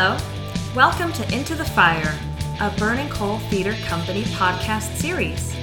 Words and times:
Hello, 0.00 0.16
welcome 0.76 1.12
to 1.14 1.36
Into 1.36 1.56
the 1.56 1.64
Fire, 1.64 2.16
a 2.60 2.70
Burning 2.78 3.08
Coal 3.08 3.38
Theater 3.50 3.72
Company 3.84 4.22
podcast 4.22 4.94
series. 4.94 5.56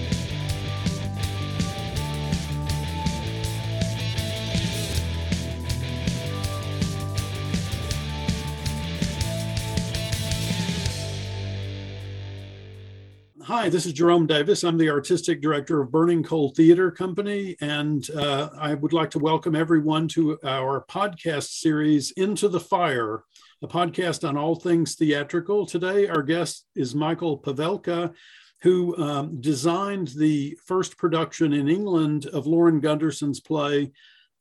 Hi, 13.43 13.69
this 13.69 13.85
is 13.85 13.93
Jerome 13.93 14.27
Davis. 14.27 14.65
I'm 14.65 14.77
the 14.77 14.89
artistic 14.89 15.39
director 15.39 15.79
of 15.79 15.91
Burning 15.91 16.23
Coal 16.23 16.49
Theater 16.49 16.91
Company, 16.91 17.55
and 17.61 18.09
uh, 18.09 18.49
I 18.59 18.73
would 18.73 18.91
like 18.91 19.11
to 19.11 19.19
welcome 19.19 19.55
everyone 19.55 20.09
to 20.09 20.37
our 20.43 20.83
podcast 20.89 21.51
series, 21.51 22.11
Into 22.17 22.49
the 22.49 22.59
Fire, 22.59 23.23
a 23.61 23.67
podcast 23.67 24.27
on 24.27 24.37
all 24.37 24.55
things 24.55 24.95
theatrical. 24.95 25.65
Today, 25.65 26.07
our 26.07 26.23
guest 26.23 26.65
is 26.75 26.93
Michael 26.93 27.39
Pavelka, 27.39 28.13
who 28.61 28.97
um, 28.97 29.39
designed 29.41 30.09
the 30.09 30.57
first 30.65 30.97
production 30.97 31.53
in 31.53 31.67
England 31.67 32.25
of 32.27 32.47
Lauren 32.47 32.81
Gunderson's 32.81 33.39
play, 33.39 33.91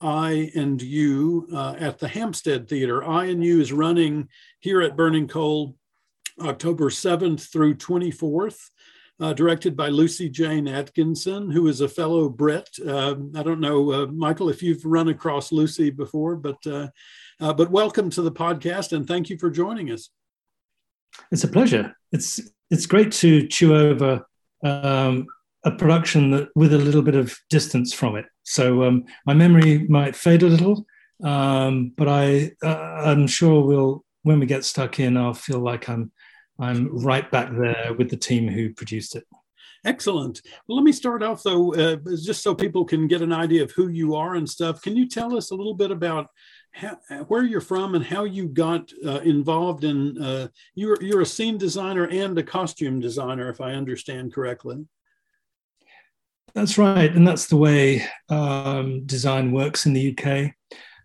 I 0.01 0.51
and 0.55 0.81
You, 0.83 1.49
uh, 1.53 1.77
at 1.79 1.99
the 1.99 2.09
Hampstead 2.09 2.69
Theater. 2.69 3.05
I 3.05 3.27
and 3.27 3.43
You 3.43 3.61
is 3.61 3.73
running 3.73 4.29
here 4.61 4.83
at 4.83 4.97
Burning 4.97 5.29
Coal 5.29 5.77
October 6.41 6.91
7th 6.91 7.51
through 7.53 7.77
24th 7.77 8.59
uh, 9.21 9.33
directed 9.33 9.77
by 9.77 9.89
Lucy 9.89 10.29
Jane 10.29 10.67
Atkinson, 10.67 11.51
who 11.51 11.69
is 11.69 11.81
a 11.81 11.89
fellow 11.89 12.29
Brit. 12.29 12.69
Uh, 12.85 13.15
I 13.37 13.43
don't 13.43 13.61
know, 13.61 13.93
uh, 13.93 14.07
Michael, 14.07 14.49
if 14.49 14.63
you've 14.63 14.85
run 14.85 15.09
across 15.09 15.53
Lucy 15.53 15.91
before, 15.91 16.37
but 16.37 16.67
uh, 17.41 17.53
but 17.53 17.71
welcome 17.71 18.11
to 18.11 18.23
the 18.23 18.33
podcast 18.33 18.93
and 18.93 19.07
thank 19.07 19.29
you 19.29 19.39
for 19.39 19.51
joining 19.51 19.91
us. 19.91 20.11
It's 21.31 21.45
a 21.45 21.49
pleasure. 21.49 21.97
It's 22.13 22.41
it's 22.71 22.87
great 22.87 23.13
to 23.13 23.47
chew 23.47 23.77
over 23.77 24.27
um, 24.65 25.27
a 25.65 25.71
production 25.71 26.31
that 26.33 26.49
with 26.55 26.73
a 26.73 26.79
little 26.79 27.03
bit 27.03 27.15
of 27.15 27.37
distance 27.51 27.93
from 27.93 28.17
it. 28.17 28.27
So 28.43 28.85
um, 28.85 29.05
my 29.27 29.35
memory 29.35 29.87
might 29.89 30.17
fade 30.17 30.43
a 30.43 30.47
little, 30.47 30.87
um, 31.23 31.93
but 31.97 32.09
I 32.09 32.53
uh, 32.63 33.03
I'm 33.05 33.27
sure 33.27 33.65
we'll 33.65 34.05
when 34.23 34.41
we 34.41 34.47
get 34.47 34.65
stuck 34.65 34.99
in, 35.01 35.17
I'll 35.17 35.35
feel 35.35 35.61
like 35.61 35.89
I'm 35.89 36.13
I'm 36.59 36.97
right 37.05 37.31
back 37.31 37.51
there 37.53 37.95
with 37.97 38.11
the 38.11 38.17
team 38.17 38.49
who 38.49 38.73
produced 38.73 39.17
it. 39.17 39.25
Excellent. 39.85 40.41
Well, 40.67 40.77
let 40.77 40.85
me 40.85 40.93
start 40.93 41.23
off 41.23 41.43
though, 41.43 41.75
uh, 41.75 41.97
just 42.23 42.43
so 42.43 42.55
people 42.55 42.85
can 42.85 43.07
get 43.07 43.21
an 43.21 43.33
idea 43.33 43.63
of 43.63 43.71
who 43.73 43.89
you 43.89 44.15
are 44.15 44.35
and 44.35 44.49
stuff. 44.49 44.81
Can 44.81 44.97
you 44.97 45.07
tell 45.07 45.37
us 45.37 45.51
a 45.51 45.55
little 45.55 45.75
bit 45.75 45.91
about 45.91 46.29
how, 46.75 46.99
where 47.29 47.45
you're 47.45 47.61
from 47.61 47.95
and 47.95 48.05
how 48.05 48.25
you 48.25 48.49
got 48.49 48.93
uh, 49.07 49.21
involved 49.21 49.85
in? 49.85 50.21
Uh, 50.21 50.49
you're 50.75 51.01
you're 51.01 51.21
a 51.21 51.27
scene 51.27 51.57
designer 51.57 52.07
and 52.09 52.37
a 52.39 52.43
costume 52.43 53.01
designer, 53.01 53.49
if 53.49 53.61
I 53.61 53.73
understand 53.73 54.35
correctly. 54.35 54.85
That's 56.55 56.77
right, 56.77 57.15
and 57.15 57.27
that's 57.27 57.47
the 57.47 57.57
way 57.57 58.05
um, 58.29 59.07
design 59.07 59.53
works 59.53 59.87
in 59.87 59.93
the 59.93 60.17
UK. 60.17 60.53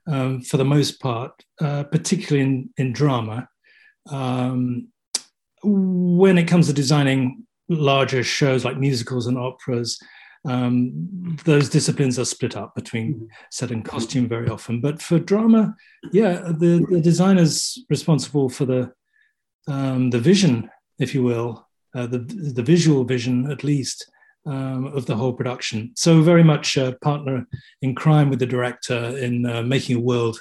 Um, 0.08 0.42
for 0.42 0.58
the 0.58 0.66
most 0.66 1.00
part, 1.00 1.32
uh, 1.62 1.84
particularly 1.84 2.42
in 2.42 2.70
in 2.78 2.94
drama. 2.94 3.48
Um, 4.10 4.88
when 5.62 6.38
it 6.38 6.48
comes 6.48 6.68
to 6.68 6.74
designing 6.74 7.46
larger 7.68 8.24
shows 8.24 8.66
like 8.66 8.78
musicals 8.78 9.28
and 9.28 9.38
operas, 9.38 10.00
um, 10.46 11.38
those 11.46 11.70
disciplines 11.70 12.18
are 12.18 12.26
split 12.26 12.56
up 12.56 12.74
between 12.76 13.14
mm-hmm. 13.14 13.26
set 13.52 13.72
and 13.72 13.84
costume 13.84 14.28
very 14.28 14.50
often. 14.50 14.82
But 14.82 15.02
for 15.02 15.20
drama, 15.20 15.76
yeah, 16.12 16.52
the, 16.58 16.86
the 16.90 17.02
designer's 17.02 17.78
responsible 17.90 18.50
for 18.50 18.66
the 18.66 18.94
um, 19.68 20.10
the 20.10 20.20
vision, 20.20 20.70
if 20.98 21.14
you 21.14 21.24
will, 21.24 21.68
uh, 21.96 22.08
the 22.08 22.20
the 22.20 22.64
visual 22.64 23.04
vision 23.04 23.52
at 23.52 23.64
least 23.64 24.10
um, 24.46 24.88
of 24.88 25.06
the 25.06 25.16
whole 25.16 25.34
production. 25.34 25.92
So 25.96 26.22
very 26.22 26.44
much 26.44 26.78
a 26.78 26.98
partner 27.02 27.46
in 27.82 27.94
crime 27.96 28.30
with 28.30 28.40
the 28.40 28.46
director 28.46 29.18
in 29.18 29.46
uh, 29.46 29.62
making 29.64 29.98
a 29.98 30.02
world 30.02 30.40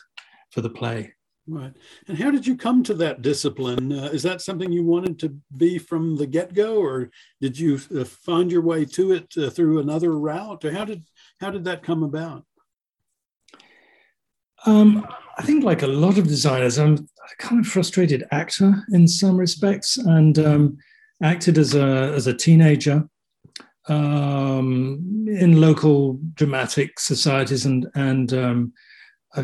for 0.51 0.61
the 0.61 0.71
play. 0.71 1.13
Right. 1.51 1.73
And 2.07 2.19
how 2.19 2.31
did 2.31 2.47
you 2.47 2.57
come 2.57 2.83
to 2.83 2.95
that 2.95 3.23
discipline? 3.23 3.91
Uh, 3.91 4.11
is 4.13 4.23
that 4.23 4.43
something 4.43 4.71
you 4.71 4.85
wanted 4.85 5.19
to 5.21 5.35
be 5.57 5.79
from 5.79 6.15
the 6.15 6.27
get 6.27 6.53
go, 6.53 6.77
or 6.77 7.11
did 7.41 7.59
you 7.59 7.81
uh, 7.97 8.05
find 8.05 8.53
your 8.53 8.61
way 8.61 8.85
to 8.85 9.13
it 9.13 9.33
uh, 9.39 9.49
through 9.49 9.79
another 9.79 10.19
route? 10.19 10.63
Or 10.67 10.73
how 10.73 10.85
did 10.85 11.05
how 11.41 11.51
did 11.51 11.65
that 11.65 11.83
come 11.83 12.03
about? 12.03 12.45
Um, 14.67 15.07
I 15.39 15.43
think, 15.43 15.65
like 15.65 15.81
a 15.81 15.87
lot 15.87 16.19
of 16.19 16.29
designers, 16.29 16.79
I'm 16.79 16.95
a 16.97 17.43
kind 17.43 17.65
of 17.65 17.71
frustrated 17.71 18.27
actor 18.31 18.85
in 18.93 19.09
some 19.09 19.39
respects, 19.39 19.97
and 19.97 20.39
um, 20.39 20.77
acted 21.23 21.57
as 21.57 21.75
a 21.75 22.13
as 22.15 22.27
a 22.27 22.35
teenager 22.35 23.09
um, 23.89 25.27
in 25.27 25.63
local 25.63 26.21
dramatic 26.35 27.01
societies 27.01 27.65
and 27.65 27.87
and 27.95 28.35
um, 28.35 28.75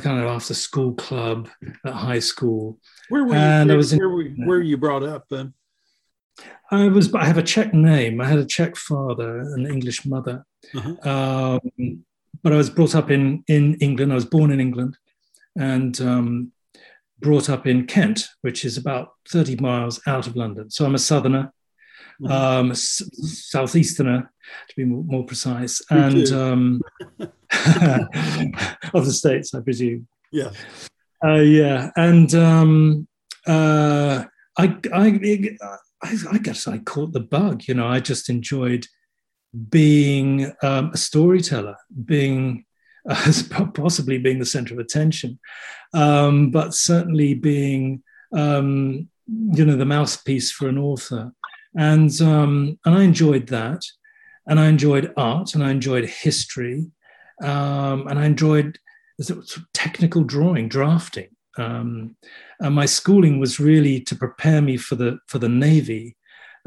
kind 0.00 0.20
of 0.20 0.26
after 0.26 0.54
school 0.54 0.94
club 0.94 1.48
at 1.84 1.92
high 1.92 2.18
school. 2.18 2.78
Where 3.08 3.24
were 3.24 3.34
you, 3.34 3.40
and 3.40 3.68
where, 3.68 3.74
I 3.74 3.76
was 3.76 3.92
in, 3.92 3.98
where, 3.98 4.08
were, 4.08 4.24
where 4.24 4.58
were 4.58 4.62
you 4.62 4.76
brought 4.76 5.02
up 5.02 5.26
then? 5.30 5.54
I 6.70 6.88
was. 6.88 7.12
I 7.14 7.24
have 7.24 7.38
a 7.38 7.42
Czech 7.42 7.72
name. 7.74 8.20
I 8.20 8.26
had 8.26 8.38
a 8.38 8.46
Czech 8.46 8.76
father, 8.76 9.38
an 9.38 9.66
English 9.66 10.04
mother. 10.04 10.44
Uh-huh. 10.74 11.10
Um, 11.10 12.04
but 12.42 12.52
I 12.52 12.56
was 12.56 12.70
brought 12.70 12.94
up 12.94 13.10
in 13.10 13.44
in 13.46 13.74
England. 13.76 14.12
I 14.12 14.16
was 14.16 14.24
born 14.24 14.50
in 14.50 14.60
England, 14.60 14.96
and 15.56 15.98
um, 16.00 16.52
brought 17.20 17.48
up 17.48 17.66
in 17.66 17.86
Kent, 17.86 18.28
which 18.40 18.64
is 18.64 18.76
about 18.76 19.12
thirty 19.28 19.56
miles 19.56 20.00
out 20.06 20.26
of 20.26 20.36
London. 20.36 20.70
So 20.70 20.84
I'm 20.84 20.94
a 20.94 20.98
southerner, 20.98 21.52
mm-hmm. 22.20 22.32
um, 22.32 22.70
s- 22.70 23.02
southeasterner, 23.12 24.32
to 24.68 24.76
be 24.76 24.84
more, 24.84 25.04
more 25.04 25.24
precise, 25.24 25.80
and 25.90 26.28
um, 26.32 26.82
of 28.94 29.04
the 29.04 29.12
states, 29.12 29.54
I 29.54 29.60
presume. 29.60 30.06
Yeah. 30.32 30.50
Uh, 31.24 31.40
yeah, 31.40 31.90
and 31.96 32.34
um, 32.34 33.08
uh, 33.46 34.24
I, 34.58 34.76
I, 34.92 35.56
I, 36.02 36.16
I 36.32 36.38
guess 36.38 36.68
I 36.68 36.78
caught 36.78 37.12
the 37.12 37.20
bug. 37.20 37.62
You 37.66 37.74
know, 37.74 37.86
I 37.86 38.00
just 38.00 38.28
enjoyed 38.28 38.86
being 39.70 40.52
um, 40.62 40.90
a 40.92 40.96
storyteller, 40.96 41.76
being 42.04 42.66
uh, 43.08 43.32
possibly 43.74 44.18
being 44.18 44.38
the 44.38 44.44
center 44.44 44.74
of 44.74 44.80
attention, 44.80 45.38
um, 45.94 46.50
but 46.50 46.74
certainly 46.74 47.34
being, 47.34 48.02
um, 48.34 49.08
you 49.26 49.64
know, 49.64 49.76
the 49.76 49.86
mouthpiece 49.86 50.50
for 50.50 50.68
an 50.68 50.78
author. 50.78 51.32
And 51.76 52.20
um, 52.20 52.78
and 52.84 52.94
I 52.94 53.02
enjoyed 53.02 53.48
that, 53.48 53.82
and 54.46 54.60
I 54.60 54.66
enjoyed 54.66 55.12
art, 55.16 55.54
and 55.54 55.64
I 55.64 55.70
enjoyed 55.70 56.04
history, 56.04 56.86
um, 57.42 58.06
and 58.08 58.18
I 58.18 58.26
enjoyed 58.26 58.78
technical 59.72 60.24
drawing, 60.24 60.68
drafting. 60.68 61.28
Um, 61.56 62.16
and 62.60 62.74
my 62.74 62.86
schooling 62.86 63.38
was 63.38 63.60
really 63.60 64.00
to 64.00 64.16
prepare 64.16 64.60
me 64.60 64.76
for 64.76 64.96
the 64.96 65.18
for 65.28 65.38
the 65.38 65.48
navy, 65.48 66.16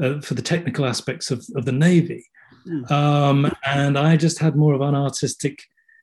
uh, 0.02 0.22
for 0.22 0.34
the 0.34 0.42
technical 0.42 0.86
aspects 0.86 1.30
of, 1.32 1.46
of 1.56 1.66
the 1.66 1.72
navy. 1.72 2.26
Mm. 2.68 2.92
Um, 2.92 3.52
and 3.66 3.98
I 3.98 4.16
just 4.18 4.40
had 4.40 4.56
more 4.56 4.74
of 4.74 4.82
an 4.82 4.96
artistic 4.96 5.62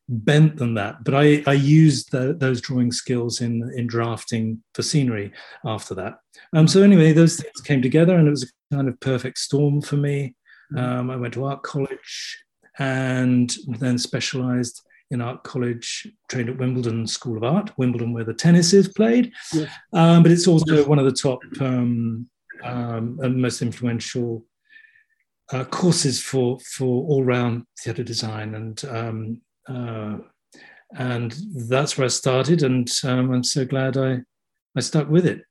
bent 0.09 0.57
than 0.57 0.75
that. 0.75 1.03
But 1.03 1.15
I, 1.15 1.43
I 1.47 1.55
used 1.55 2.13
the, 2.13 2.35
those 2.35 2.61
drawing 2.61 2.93
skills 2.93 3.41
in 3.41 3.71
in 3.75 3.87
drafting 3.87 4.63
for 4.75 4.83
scenery 4.83 5.33
after 5.65 5.95
that. 5.95 6.19
Um, 6.53 6.69
so 6.69 6.83
anyway, 6.83 7.13
those 7.13 7.37
things 7.37 7.61
came 7.63 7.81
together, 7.81 8.17
and 8.17 8.27
it 8.27 8.31
was 8.31 8.45
a 8.45 8.75
kind 8.75 8.89
of 8.89 9.01
perfect 9.01 9.39
storm 9.39 9.81
for 9.81 9.97
me. 9.97 10.35
Hmm. 10.71 10.79
Um, 10.79 11.11
I 11.11 11.17
went 11.17 11.35
to 11.35 11.45
art 11.45 11.63
college 11.63 12.44
and 12.79 13.55
then 13.67 13.99
specialized 13.99 14.83
in 15.11 15.21
art 15.21 15.45
college, 15.45 16.09
trained 16.29 16.49
at 16.49 16.59
Wimbledon 16.59 17.07
School 17.07 17.37
of 17.37 17.45
Art, 17.45 17.77
Wimbledon, 17.79 18.13
where 18.13 18.25
the 18.25 18.35
tennis 18.35 18.73
is 18.73 18.89
played. 18.89 19.33
Yes. 19.53 19.71
Um, 19.93 20.23
but 20.23 20.33
it's 20.33 20.49
also 20.49 20.85
one 20.87 20.99
of 20.99 21.05
the 21.05 21.13
top 21.13 21.41
um, 21.61 22.29
um, 22.63 23.19
and 23.23 23.41
most 23.41 23.63
influential 23.63 24.45
uh, 25.53 25.65
courses 25.65 26.21
for 26.21 26.59
for 26.61 27.05
all 27.05 27.23
round 27.23 27.65
theatre 27.81 28.03
design, 28.03 28.55
and 28.55 28.85
um, 28.87 29.43
uh, 29.69 30.19
and 30.97 31.37
that's 31.69 31.99
where 31.99 32.07
I 32.07 32.09
started, 32.09 32.63
and 32.63 32.91
um, 33.05 33.31
I'm 33.33 33.45
so 33.45 33.65
glad 33.65 33.97
I 33.97 34.21
I 34.77 34.81
stuck 34.81 35.09
with 35.09 35.27
it 35.27 35.43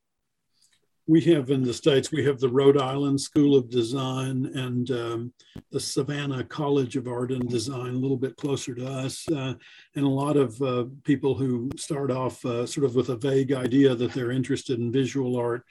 we 1.06 1.20
have 1.20 1.50
in 1.50 1.62
the 1.62 1.74
States, 1.74 2.10
we 2.10 2.24
have 2.24 2.40
the 2.40 2.48
Rhode 2.48 2.78
Island 2.78 3.20
School 3.20 3.56
of 3.56 3.68
Design 3.68 4.50
and 4.54 4.90
um, 4.90 5.32
the 5.70 5.80
Savannah 5.80 6.44
College 6.44 6.96
of 6.96 7.06
Art 7.06 7.30
and 7.30 7.48
Design, 7.48 7.94
a 7.94 7.98
little 7.98 8.16
bit 8.16 8.36
closer 8.36 8.74
to 8.74 8.86
us. 8.86 9.28
Uh, 9.28 9.54
and 9.96 10.04
a 10.04 10.08
lot 10.08 10.36
of 10.36 10.60
uh, 10.62 10.84
people 11.04 11.34
who 11.34 11.68
start 11.76 12.10
off 12.10 12.42
uh, 12.46 12.64
sort 12.64 12.86
of 12.86 12.94
with 12.94 13.10
a 13.10 13.16
vague 13.16 13.52
idea 13.52 13.94
that 13.94 14.12
they're 14.12 14.30
interested 14.30 14.78
in 14.78 14.90
visual 14.90 15.36
art 15.36 15.64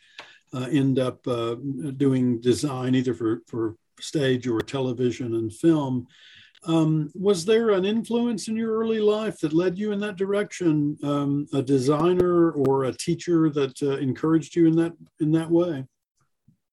uh, 0.53 0.68
end 0.71 1.00
up 1.00 1.25
uh, 1.27 1.56
doing 1.97 2.39
design 2.39 2.94
either 2.94 3.15
for, 3.15 3.41
for 3.47 3.75
stage 4.00 4.47
or 4.47 4.59
television 4.59 5.35
and 5.35 5.51
film. 5.51 6.06
Um, 6.65 7.12
was 7.13 7.45
there 7.45 7.71
an 7.71 7.83
influence 7.83 8.48
in 8.48 8.56
your 8.56 8.77
early 8.77 9.00
life 9.00 9.39
that 9.39 9.54
led 9.54 9.77
you 9.77 9.92
in 9.92 10.00
that 10.00 10.15
direction? 10.15 10.98
Um, 11.04 11.48
a 11.54 11.62
designer 11.62 12.51
or 12.51 12.86
a 12.86 12.94
teacher 12.94 13.50
that 13.50 13.81
uh, 13.81 13.98
encouraged 13.98 14.56
you 14.56 14.68
in 14.68 14.75
that 14.77 14.94
in 15.19 15.31
that 15.33 15.50
way? 15.50 15.86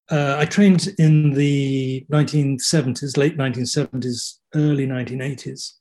Uh, 0.09 0.35
I 0.37 0.45
trained 0.45 0.93
in 0.99 1.31
the 1.31 2.05
1970s, 2.11 3.15
late 3.15 3.37
1970s, 3.37 4.39
early 4.55 4.85
1980s, 4.85 5.73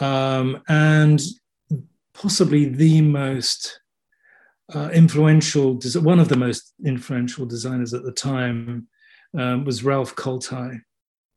um, 0.00 0.60
and 0.68 1.22
possibly 2.12 2.64
the 2.64 3.00
most 3.02 3.80
uh, 4.74 4.90
influential, 4.92 5.78
one 5.96 6.18
of 6.18 6.28
the 6.28 6.36
most 6.36 6.74
influential 6.84 7.46
designers 7.46 7.94
at 7.94 8.02
the 8.02 8.12
time 8.12 8.88
um, 9.38 9.64
was 9.64 9.84
Ralph 9.84 10.16
Koltai. 10.16 10.80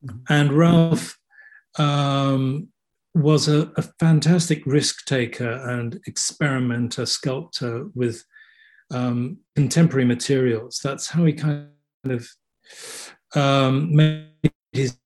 Mm-hmm. 0.03 0.17
And 0.29 0.53
Ralph 0.53 1.17
um, 1.77 2.69
was 3.13 3.47
a, 3.47 3.71
a, 3.77 3.81
fantastic 3.99 4.65
risk 4.65 5.05
taker 5.05 5.51
and 5.69 5.99
experimenter, 6.05 7.05
sculptor 7.05 7.87
with 7.95 8.23
um, 8.91 9.37
contemporary 9.55 10.05
materials. 10.05 10.79
That's 10.83 11.09
how 11.09 11.25
he 11.25 11.33
kind 11.33 11.69
of 12.05 12.27
um, 13.35 13.95
made 13.95 14.51
his 14.73 14.97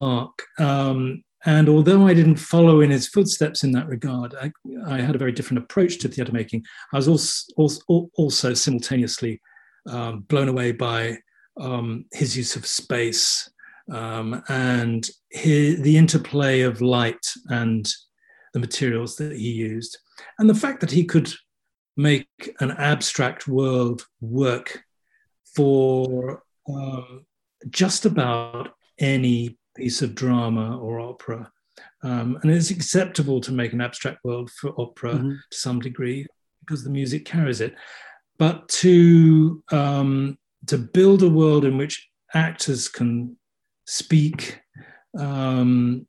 mark. 0.00 0.42
Um, 0.58 1.24
and 1.46 1.68
although 1.68 2.06
I 2.06 2.14
didn't 2.14 2.36
follow 2.36 2.80
in 2.80 2.90
his 2.90 3.08
footsteps 3.08 3.64
in 3.64 3.72
that 3.72 3.88
regard, 3.88 4.34
I, 4.34 4.50
I 4.86 5.00
had 5.00 5.14
a 5.14 5.18
very 5.18 5.32
different 5.32 5.62
approach 5.62 5.98
to 5.98 6.08
theatre 6.08 6.32
making. 6.32 6.64
I 6.92 6.96
was 6.96 7.08
also, 7.08 7.52
also, 7.56 8.10
also 8.16 8.54
simultaneously 8.54 9.40
um, 9.88 10.20
blown 10.20 10.48
away 10.48 10.72
by 10.72 11.18
um, 11.60 12.06
his 12.12 12.36
use 12.36 12.56
of 12.56 12.66
space 12.66 13.50
um, 13.90 14.42
and 14.48 15.08
his, 15.30 15.80
the 15.80 15.96
interplay 15.96 16.62
of 16.62 16.80
light 16.80 17.26
and 17.48 17.90
the 18.52 18.60
materials 18.60 19.16
that 19.16 19.32
he 19.32 19.50
used, 19.50 19.98
and 20.38 20.48
the 20.48 20.54
fact 20.54 20.80
that 20.80 20.90
he 20.90 21.04
could 21.04 21.32
make 21.96 22.26
an 22.60 22.72
abstract 22.72 23.46
world 23.46 24.06
work 24.20 24.82
for 25.54 26.42
um, 26.68 27.24
just 27.70 28.04
about 28.04 28.74
any 28.98 29.58
piece 29.76 30.02
of 30.02 30.14
drama 30.14 30.78
or 30.78 31.00
opera. 31.00 31.50
Um, 32.02 32.38
and 32.42 32.50
it's 32.50 32.70
acceptable 32.70 33.40
to 33.40 33.52
make 33.52 33.72
an 33.72 33.80
abstract 33.80 34.24
world 34.24 34.50
for 34.50 34.78
opera 34.80 35.14
mm-hmm. 35.14 35.30
to 35.30 35.58
some 35.58 35.80
degree 35.80 36.26
because 36.60 36.84
the 36.84 36.90
music 36.90 37.24
carries 37.24 37.60
it. 37.60 37.74
But 38.38 38.68
to 38.80 39.62
um, 39.70 40.38
to 40.66 40.78
build 40.78 41.22
a 41.22 41.28
world 41.28 41.64
in 41.64 41.76
which 41.76 42.08
actors 42.34 42.88
can 42.88 43.36
speak 43.86 44.60
um, 45.18 46.06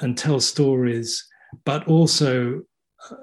and 0.00 0.16
tell 0.16 0.40
stories, 0.40 1.26
but 1.64 1.86
also 1.86 2.62
uh, 3.10 3.14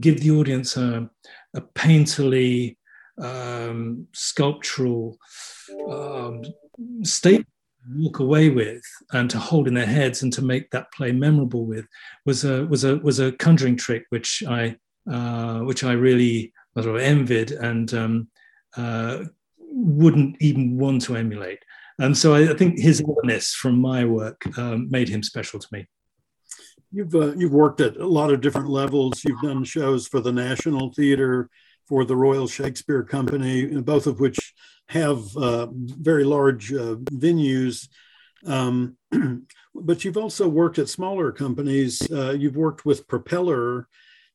give 0.00 0.20
the 0.20 0.30
audience 0.30 0.76
a, 0.76 1.08
a 1.54 1.60
painterly, 1.60 2.76
um, 3.20 4.06
sculptural 4.12 5.16
um, 5.88 6.42
state 7.02 7.46
walk 7.96 8.18
away 8.18 8.48
with 8.48 8.82
and 9.12 9.28
to 9.30 9.38
hold 9.38 9.68
in 9.68 9.74
their 9.74 9.86
heads 9.86 10.22
and 10.22 10.32
to 10.32 10.42
make 10.42 10.70
that 10.70 10.90
play 10.92 11.12
memorable 11.12 11.66
with 11.66 11.86
was 12.24 12.44
a 12.44 12.64
was 12.66 12.84
a 12.84 12.96
was 12.98 13.20
a 13.20 13.32
conjuring 13.32 13.76
trick 13.76 14.04
which 14.08 14.42
I 14.48 14.76
uh, 15.10 15.60
which 15.60 15.84
I 15.84 15.92
really 15.92 16.52
sort 16.74 16.86
of 16.86 16.96
envied 16.96 17.52
and 17.52 17.92
um, 17.94 18.28
uh, 18.76 19.24
wouldn't 19.58 20.36
even 20.40 20.78
want 20.78 21.02
to 21.02 21.16
emulate. 21.16 21.58
And 21.98 22.16
so 22.16 22.34
I, 22.34 22.54
think 22.54 22.78
his 22.78 23.00
illness 23.00 23.54
from 23.54 23.80
my 23.80 24.04
work 24.04 24.46
um, 24.58 24.90
made 24.90 25.08
him 25.08 25.22
special 25.22 25.60
to 25.60 25.68
me. 25.70 25.86
You've 26.90 27.14
uh, 27.14 27.34
you've 27.34 27.52
worked 27.52 27.80
at 27.80 27.96
a 27.96 28.06
lot 28.06 28.32
of 28.32 28.40
different 28.40 28.68
levels. 28.68 29.22
You've 29.24 29.42
done 29.42 29.64
shows 29.64 30.06
for 30.06 30.20
the 30.20 30.32
National 30.32 30.92
Theatre, 30.92 31.50
for 31.86 32.04
the 32.04 32.16
Royal 32.16 32.46
Shakespeare 32.46 33.02
Company, 33.02 33.66
both 33.80 34.06
of 34.06 34.20
which 34.20 34.54
have 34.88 35.36
uh, 35.36 35.68
very 35.72 36.24
large 36.24 36.72
uh, 36.72 36.96
venues. 37.12 37.88
Um, 38.46 38.96
but 39.74 40.04
you've 40.04 40.16
also 40.16 40.48
worked 40.48 40.78
at 40.78 40.88
smaller 40.88 41.32
companies. 41.32 42.10
Uh, 42.10 42.32
you've 42.32 42.56
worked 42.56 42.84
with 42.84 43.08
Propeller, 43.08 43.88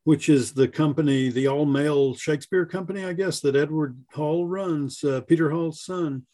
which 0.04 0.30
is 0.30 0.54
the 0.54 0.68
company, 0.68 1.30
the 1.30 1.48
all 1.48 1.66
male 1.66 2.16
Shakespeare 2.16 2.66
company, 2.66 3.06
I 3.06 3.14
guess, 3.14 3.40
that 3.42 3.56
Edward 3.56 3.98
Hall 4.14 4.48
runs, 4.48 5.04
uh, 5.04 5.22
Peter 5.22 5.52
Hall's 5.52 5.84
son. 5.84 6.26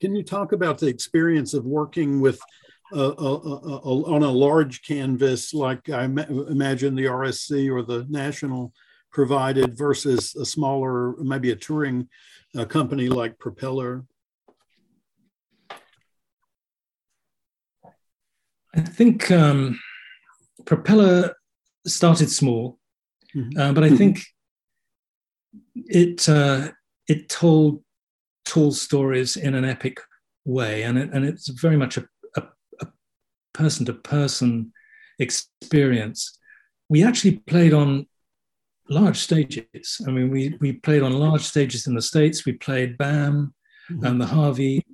Can 0.00 0.14
you 0.14 0.22
talk 0.22 0.52
about 0.52 0.78
the 0.78 0.86
experience 0.86 1.54
of 1.54 1.64
working 1.64 2.20
with 2.20 2.40
uh, 2.94 3.10
on 3.10 4.22
a 4.22 4.30
large 4.30 4.82
canvas 4.82 5.52
like 5.52 5.90
I 5.90 6.04
imagine 6.04 6.94
the 6.94 7.04
RSC 7.04 7.70
or 7.70 7.82
the 7.82 8.06
National 8.08 8.72
provided 9.12 9.76
versus 9.76 10.34
a 10.36 10.46
smaller, 10.46 11.14
maybe 11.18 11.50
a 11.50 11.56
touring 11.56 12.08
company 12.68 13.08
like 13.08 13.38
Propeller? 13.38 14.04
I 18.74 18.80
think 18.80 19.30
um, 19.30 19.78
Propeller 20.64 21.34
started 21.86 22.30
small, 22.30 22.78
mm-hmm. 23.34 23.58
uh, 23.58 23.72
but 23.72 23.84
I 23.84 23.90
think 23.90 24.22
it 25.74 26.28
uh, 26.28 26.68
it 27.08 27.28
told 27.28 27.82
tall 28.48 28.72
stories 28.72 29.36
in 29.36 29.54
an 29.54 29.64
epic 29.64 30.00
way, 30.44 30.82
and 30.82 30.98
it, 30.98 31.10
and 31.12 31.24
it's 31.24 31.48
very 31.48 31.76
much 31.76 31.96
a, 31.96 32.04
person 33.54 33.84
to 33.84 33.92
person 33.92 34.72
experience. 35.18 36.38
We 36.88 37.02
actually 37.02 37.38
played 37.38 37.74
on 37.74 38.06
large 38.88 39.18
stages. 39.18 40.00
I 40.06 40.10
mean, 40.10 40.30
we 40.30 40.56
we 40.60 40.72
played 40.74 41.02
on 41.02 41.12
large 41.12 41.42
stages 41.42 41.86
in 41.86 41.94
the 41.94 42.02
states. 42.02 42.46
We 42.46 42.52
played 42.52 42.98
BAM 42.98 43.52
mm-hmm. 43.90 44.04
and 44.04 44.20
the 44.20 44.26
Harvey 44.26 44.84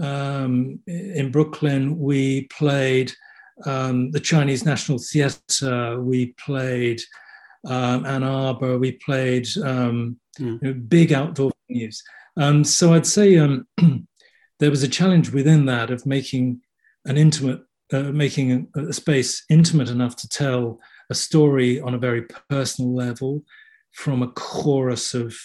um, 0.00 0.78
in 0.86 1.30
Brooklyn. 1.30 1.98
We 1.98 2.46
played 2.46 3.12
um, 3.66 4.10
the 4.12 4.20
Chinese 4.20 4.64
National 4.64 4.98
Theatre. 4.98 6.00
We 6.00 6.34
played 6.46 7.02
um, 7.66 8.06
Ann 8.06 8.22
Arbor. 8.22 8.78
We 8.78 8.92
played 8.92 9.44
mm. 9.44 10.14
you 10.38 10.58
know, 10.62 10.74
big 10.74 11.12
outdoor 11.12 11.52
venues. 11.70 11.98
Um, 12.36 12.64
so 12.64 12.94
I'd 12.94 13.06
say 13.06 13.36
um, 13.38 13.66
there 14.58 14.70
was 14.70 14.82
a 14.82 14.88
challenge 14.88 15.30
within 15.30 15.66
that 15.66 15.90
of 15.90 16.06
making 16.06 16.60
an 17.04 17.16
intimate, 17.16 17.62
uh, 17.92 18.12
making 18.12 18.68
a, 18.74 18.86
a 18.86 18.92
space 18.92 19.44
intimate 19.50 19.90
enough 19.90 20.16
to 20.16 20.28
tell 20.28 20.80
a 21.10 21.14
story 21.14 21.80
on 21.80 21.94
a 21.94 21.98
very 21.98 22.22
personal 22.48 22.94
level 22.94 23.44
from 23.92 24.22
a 24.22 24.28
chorus 24.28 25.14
of, 25.14 25.36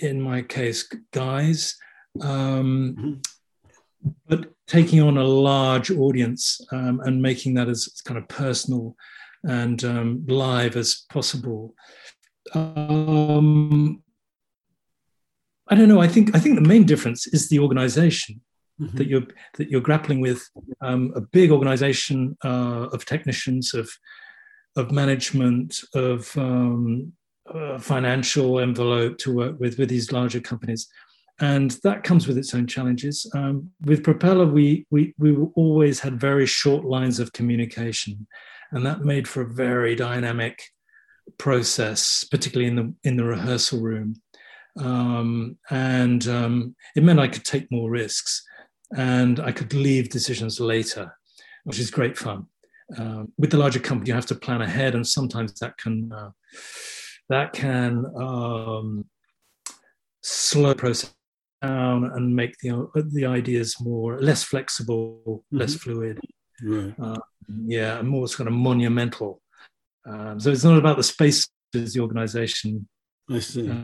in 0.00 0.20
my 0.20 0.42
case, 0.42 0.88
guys. 1.12 1.76
Um, 2.20 2.96
mm-hmm. 2.98 4.10
But 4.26 4.52
taking 4.66 5.00
on 5.00 5.16
a 5.16 5.24
large 5.24 5.90
audience 5.90 6.60
um, 6.72 7.00
and 7.04 7.22
making 7.22 7.54
that 7.54 7.68
as 7.68 7.88
kind 8.04 8.18
of 8.18 8.26
personal 8.28 8.96
and 9.44 9.84
um, 9.84 10.24
live 10.26 10.76
as 10.76 11.04
possible. 11.10 11.74
Um, 12.54 14.02
I 15.72 15.74
don't 15.74 15.88
know. 15.88 16.02
I 16.02 16.06
think 16.06 16.36
I 16.36 16.38
think 16.38 16.56
the 16.56 16.68
main 16.68 16.84
difference 16.84 17.26
is 17.26 17.48
the 17.48 17.58
organization 17.58 18.42
mm-hmm. 18.78 18.94
that 18.98 19.06
you're 19.06 19.26
that 19.56 19.70
you're 19.70 19.80
grappling 19.80 20.20
with. 20.20 20.46
Um, 20.82 21.14
a 21.16 21.22
big 21.22 21.50
organization 21.50 22.36
uh, 22.44 22.88
of 22.92 23.06
technicians 23.06 23.72
of 23.72 23.90
of 24.76 24.92
management, 24.92 25.80
of 25.94 26.36
um, 26.36 27.14
uh, 27.52 27.78
financial 27.78 28.60
envelope 28.60 29.16
to 29.18 29.34
work 29.34 29.58
with 29.58 29.78
with 29.78 29.88
these 29.88 30.12
larger 30.12 30.40
companies, 30.40 30.88
and 31.40 31.70
that 31.84 32.04
comes 32.04 32.28
with 32.28 32.36
its 32.36 32.54
own 32.54 32.66
challenges. 32.66 33.26
Um, 33.34 33.70
with 33.80 34.04
Propeller, 34.04 34.44
we 34.44 34.86
we 34.90 35.14
we 35.16 35.34
always 35.54 36.00
had 36.00 36.20
very 36.20 36.44
short 36.44 36.84
lines 36.84 37.18
of 37.18 37.32
communication, 37.32 38.26
and 38.72 38.84
that 38.84 39.06
made 39.06 39.26
for 39.26 39.40
a 39.40 39.54
very 39.54 39.94
dynamic 39.94 40.60
process, 41.38 42.24
particularly 42.24 42.68
in 42.68 42.76
the 42.76 42.94
in 43.04 43.16
the 43.16 43.24
rehearsal 43.24 43.80
room. 43.80 44.16
Um, 44.78 45.58
and 45.70 46.26
um, 46.28 46.76
it 46.96 47.02
meant 47.02 47.20
I 47.20 47.28
could 47.28 47.44
take 47.44 47.70
more 47.70 47.90
risks, 47.90 48.42
and 48.96 49.40
I 49.40 49.52
could 49.52 49.74
leave 49.74 50.10
decisions 50.10 50.60
later, 50.60 51.14
which 51.64 51.78
is 51.78 51.90
great 51.90 52.16
fun 52.16 52.46
um, 52.98 53.32
with 53.38 53.50
the 53.50 53.58
larger 53.58 53.80
company, 53.80 54.08
you 54.08 54.14
have 54.14 54.26
to 54.26 54.34
plan 54.34 54.62
ahead, 54.62 54.94
and 54.94 55.06
sometimes 55.06 55.52
that 55.60 55.76
can 55.78 56.12
uh, 56.12 56.30
that 57.28 57.52
can 57.52 58.04
um, 58.16 59.04
slow 60.22 60.74
process 60.74 61.14
down 61.60 62.10
and 62.14 62.34
make 62.34 62.56
the 62.58 62.88
the 63.12 63.26
ideas 63.26 63.76
more 63.80 64.20
less 64.20 64.42
flexible, 64.42 65.20
mm-hmm. 65.26 65.58
less 65.58 65.74
fluid. 65.74 66.20
Right. 66.62 66.94
Uh, 67.00 67.18
yeah, 67.64 68.02
more 68.02 68.26
kind 68.28 68.48
of 68.48 68.54
monumental. 68.54 69.40
Um, 70.06 70.40
so 70.40 70.50
it's 70.50 70.64
not 70.64 70.78
about 70.78 70.96
the 70.96 71.02
space 71.02 71.48
as 71.74 71.94
the 71.94 72.00
organization. 72.00 72.88
I 73.32 73.40
see. 73.40 73.70
Uh, 73.70 73.82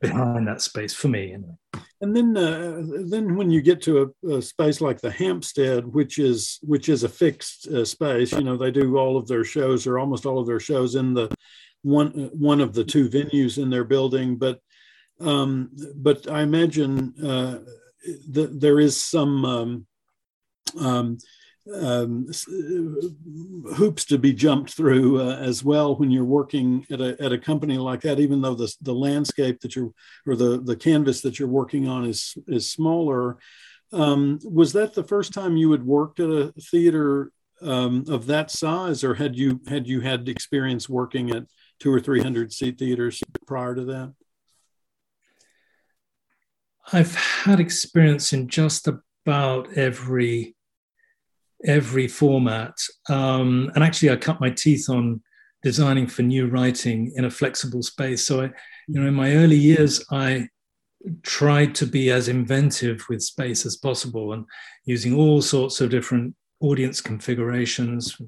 behind 0.00 0.46
that 0.48 0.60
space 0.60 0.94
for 0.94 1.08
me. 1.08 1.34
Anyway. 1.34 1.54
And 2.00 2.14
then, 2.14 2.36
uh, 2.36 2.82
then 3.06 3.36
when 3.36 3.50
you 3.50 3.60
get 3.60 3.82
to 3.82 4.14
a, 4.24 4.36
a, 4.36 4.42
space 4.42 4.80
like 4.80 5.00
the 5.00 5.10
Hampstead, 5.10 5.84
which 5.86 6.18
is 6.18 6.58
which 6.62 6.88
is 6.88 7.02
a 7.02 7.08
fixed 7.08 7.66
uh, 7.68 7.84
space, 7.84 8.32
you 8.32 8.44
know, 8.44 8.56
they 8.56 8.70
do 8.70 8.96
all 8.96 9.16
of 9.16 9.26
their 9.26 9.44
shows 9.44 9.86
or 9.86 9.98
almost 9.98 10.24
all 10.24 10.38
of 10.38 10.46
their 10.46 10.60
shows 10.60 10.94
in 10.94 11.12
the 11.12 11.28
one 11.82 12.30
one 12.32 12.60
of 12.60 12.72
the 12.72 12.84
two 12.84 13.08
venues 13.08 13.60
in 13.60 13.68
their 13.68 13.84
building. 13.84 14.36
But 14.36 14.60
um, 15.20 15.70
but 15.96 16.30
I 16.30 16.42
imagine 16.42 17.14
uh, 17.22 17.58
that 18.30 18.60
there 18.60 18.78
is 18.78 19.02
some 19.02 19.44
um, 19.44 19.86
um, 20.78 21.18
um, 21.74 22.26
uh, 22.30 23.74
hoops 23.74 24.04
to 24.06 24.18
be 24.18 24.32
jumped 24.32 24.74
through 24.74 25.20
uh, 25.20 25.36
as 25.36 25.62
well 25.62 25.96
when 25.96 26.10
you're 26.10 26.24
working 26.24 26.86
at 26.90 27.00
a, 27.00 27.20
at 27.22 27.32
a 27.32 27.38
company 27.38 27.78
like 27.78 28.00
that, 28.02 28.20
even 28.20 28.40
though 28.40 28.54
the, 28.54 28.72
the 28.82 28.94
landscape 28.94 29.60
that 29.60 29.76
you're, 29.76 29.92
or 30.26 30.36
the, 30.36 30.60
the 30.60 30.76
canvas 30.76 31.20
that 31.20 31.38
you're 31.38 31.48
working 31.48 31.88
on 31.88 32.04
is, 32.04 32.36
is 32.46 32.70
smaller. 32.70 33.38
Um, 33.92 34.38
was 34.44 34.72
that 34.74 34.94
the 34.94 35.04
first 35.04 35.32
time 35.32 35.56
you 35.56 35.72
had 35.72 35.84
worked 35.84 36.20
at 36.20 36.28
a 36.28 36.52
theater 36.70 37.32
um, 37.62 38.04
of 38.08 38.26
that 38.26 38.50
size, 38.50 39.02
or 39.02 39.14
had 39.14 39.36
you 39.36 39.60
had 39.66 39.86
you 39.88 40.00
had 40.00 40.28
experience 40.28 40.88
working 40.88 41.30
at 41.30 41.44
two 41.80 41.92
or 41.92 41.98
three 41.98 42.20
hundred 42.20 42.52
seat 42.52 42.78
theaters 42.78 43.22
prior 43.46 43.74
to 43.74 43.84
that? 43.86 44.12
I've 46.92 47.14
had 47.14 47.60
experience 47.60 48.32
in 48.32 48.48
just 48.48 48.88
about 48.88 49.72
every 49.76 50.54
every 51.64 52.08
format. 52.08 52.74
Um, 53.08 53.70
and 53.74 53.84
actually, 53.84 54.10
I 54.10 54.16
cut 54.16 54.40
my 54.40 54.50
teeth 54.50 54.88
on 54.88 55.22
designing 55.62 56.06
for 56.06 56.22
new 56.22 56.46
writing 56.46 57.12
in 57.16 57.24
a 57.24 57.30
flexible 57.30 57.82
space. 57.82 58.24
So, 58.24 58.42
I, 58.42 58.44
you 58.86 59.00
know, 59.00 59.06
in 59.06 59.14
my 59.14 59.34
early 59.34 59.56
years, 59.56 60.04
I 60.10 60.48
tried 61.22 61.74
to 61.76 61.86
be 61.86 62.10
as 62.10 62.28
inventive 62.28 63.04
with 63.08 63.22
space 63.22 63.64
as 63.66 63.76
possible 63.76 64.32
and 64.32 64.44
using 64.84 65.14
all 65.14 65.40
sorts 65.42 65.80
of 65.80 65.90
different 65.90 66.34
audience 66.60 67.00
configurations, 67.00 68.20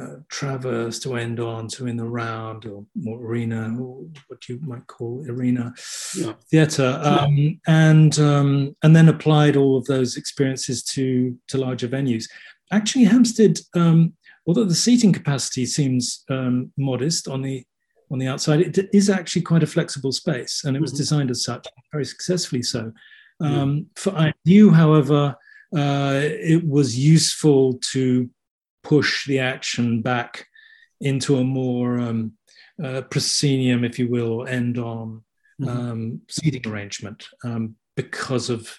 uh, 0.00 0.16
traverse 0.28 0.98
to 1.00 1.16
end 1.16 1.40
on 1.40 1.68
to 1.68 1.86
in 1.86 1.96
the 1.96 2.04
round 2.04 2.66
or 2.66 2.84
more 2.94 3.18
arena, 3.18 3.76
or 3.80 4.04
what 4.28 4.48
you 4.48 4.58
might 4.62 4.86
call 4.86 5.24
arena 5.28 5.72
yeah. 6.16 6.32
theatre, 6.50 7.00
um, 7.02 7.36
yeah. 7.36 7.50
and 7.66 8.18
um, 8.18 8.76
and 8.82 8.94
then 8.94 9.08
applied 9.08 9.56
all 9.56 9.76
of 9.76 9.84
those 9.86 10.16
experiences 10.16 10.82
to 10.82 11.36
to 11.48 11.58
larger 11.58 11.88
venues. 11.88 12.24
Actually, 12.72 13.04
Hampstead, 13.04 13.58
um, 13.74 14.12
although 14.46 14.64
the 14.64 14.74
seating 14.74 15.12
capacity 15.12 15.66
seems 15.66 16.24
um, 16.30 16.72
modest 16.76 17.28
on 17.28 17.42
the 17.42 17.64
on 18.10 18.18
the 18.18 18.28
outside, 18.28 18.60
it 18.60 18.88
is 18.92 19.10
actually 19.10 19.42
quite 19.42 19.62
a 19.62 19.66
flexible 19.66 20.12
space, 20.12 20.64
and 20.64 20.76
it 20.76 20.80
was 20.80 20.92
mm-hmm. 20.92 20.98
designed 20.98 21.30
as 21.30 21.44
such, 21.44 21.66
very 21.92 22.04
successfully 22.04 22.62
so. 22.62 22.92
Um, 23.40 23.86
for 23.96 24.14
I 24.14 24.32
knew, 24.46 24.70
however, 24.70 25.36
uh, 25.76 26.20
it 26.22 26.66
was 26.66 26.98
useful 26.98 27.78
to 27.92 28.30
push 28.88 29.26
the 29.26 29.40
action 29.40 30.00
back 30.00 30.46
into 31.00 31.36
a 31.36 31.44
more 31.44 31.98
um, 31.98 32.32
uh, 32.82 33.02
proscenium, 33.02 33.84
if 33.84 33.98
you 33.98 34.08
will, 34.08 34.46
end 34.46 34.78
on 34.78 35.22
mm-hmm. 35.60 35.68
um, 35.68 36.20
seating 36.28 36.70
arrangement 36.70 37.26
um, 37.44 37.74
because 37.96 38.48
of 38.48 38.78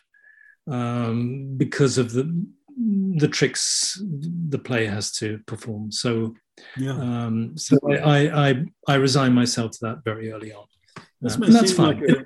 um, 0.70 1.56
because 1.58 1.98
of 1.98 2.14
the 2.14 2.26
the 3.16 3.28
tricks 3.28 4.02
the 4.50 4.60
player 4.60 4.90
has 4.90 5.12
to 5.12 5.40
perform. 5.46 5.92
So, 5.92 6.36
yeah. 6.78 6.92
Um, 6.92 7.58
so 7.58 7.78
I, 7.90 8.50
I 8.50 8.66
I 8.88 8.96
resign 8.96 9.34
myself 9.34 9.72
to 9.72 9.80
that 9.82 10.04
very 10.06 10.32
early 10.32 10.54
on. 10.54 10.66
This 11.22 11.36
uh, 11.36 11.46
that's 11.50 11.74
fine. 11.74 12.00
Like 12.00 12.10
a, 12.10 12.24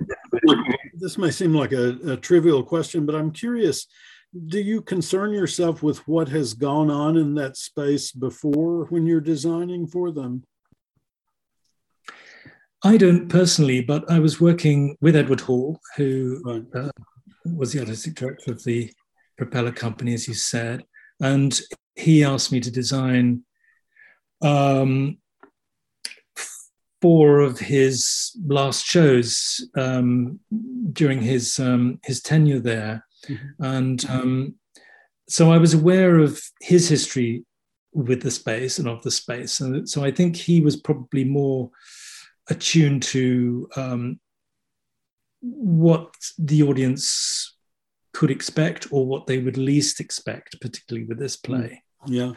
this 0.94 1.18
may 1.18 1.32
seem 1.32 1.54
like 1.56 1.72
a, 1.72 1.98
a 2.14 2.18
trivial 2.18 2.64
question, 2.64 3.06
but 3.06 3.16
I'm 3.16 3.32
curious 3.32 3.88
do 4.48 4.60
you 4.60 4.82
concern 4.82 5.34
yourself 5.34 5.84
with 5.84 6.08
what 6.08 6.30
has 6.30 6.54
gone 6.54 6.90
on 6.90 7.18
in 7.18 7.36
that 7.36 7.58
space 7.58 8.12
before 8.12 8.86
when 8.86 9.06
you're 9.06 9.20
designing 9.20 9.88
for 9.88 10.12
them? 10.12 10.44
I 12.84 12.98
don't 12.98 13.28
personally, 13.28 13.82
but 13.82 14.10
I 14.10 14.20
was 14.20 14.42
working 14.42 14.96
with 15.02 15.16
Edward 15.16 15.42
Hall, 15.42 15.80
who 15.98 16.42
right. 16.46 16.64
uh, 16.74 16.92
was 17.46 17.74
the 17.74 17.80
artistic 17.80 18.16
director 18.16 18.52
of 18.52 18.64
the 18.64 18.92
propeller 19.38 19.72
company, 19.72 20.14
as 20.14 20.28
you 20.28 20.34
said, 20.34 20.84
and 21.20 21.60
he 21.96 22.24
asked 22.24 22.52
me 22.52 22.60
to 22.60 22.72
design 22.72 23.44
um, 24.42 25.18
four 27.02 27.40
of 27.42 27.60
his 27.60 28.32
last 28.46 28.86
shows 28.86 29.68
um, 29.76 30.40
during 30.94 31.22
his 31.22 31.60
um, 31.60 32.00
his 32.04 32.22
tenure 32.22 32.60
there. 32.60 33.06
Mm-hmm. 33.28 33.64
And 33.64 34.10
um, 34.10 34.56
so 35.30 35.52
I 35.52 35.58
was 35.58 35.74
aware 35.74 36.20
of 36.20 36.42
his 36.62 36.90
history 36.90 37.46
with 37.94 38.22
the 38.22 38.32
space 38.32 38.80
and 38.80 38.88
of 38.88 39.02
the 39.04 39.12
space. 39.12 39.60
And 39.60 39.88
so 39.88 40.04
I 40.04 40.12
think 40.12 40.36
he 40.36 40.62
was 40.62 40.76
probably 40.76 41.24
more 41.24 41.72
attuned 42.50 43.04
to 43.04 43.70
um, 43.76 44.20
what 45.42 46.14
the 46.38 46.64
audience 46.64 47.56
could 48.14 48.32
expect 48.32 48.88
or 48.92 49.06
what 49.06 49.28
they 49.28 49.40
would 49.40 49.58
least 49.58 50.00
expect, 50.00 50.60
particularly 50.62 51.06
with 51.08 51.20
this 51.20 51.36
play. 51.36 51.84
Mm. 52.08 52.10
Yeah. 52.10 52.32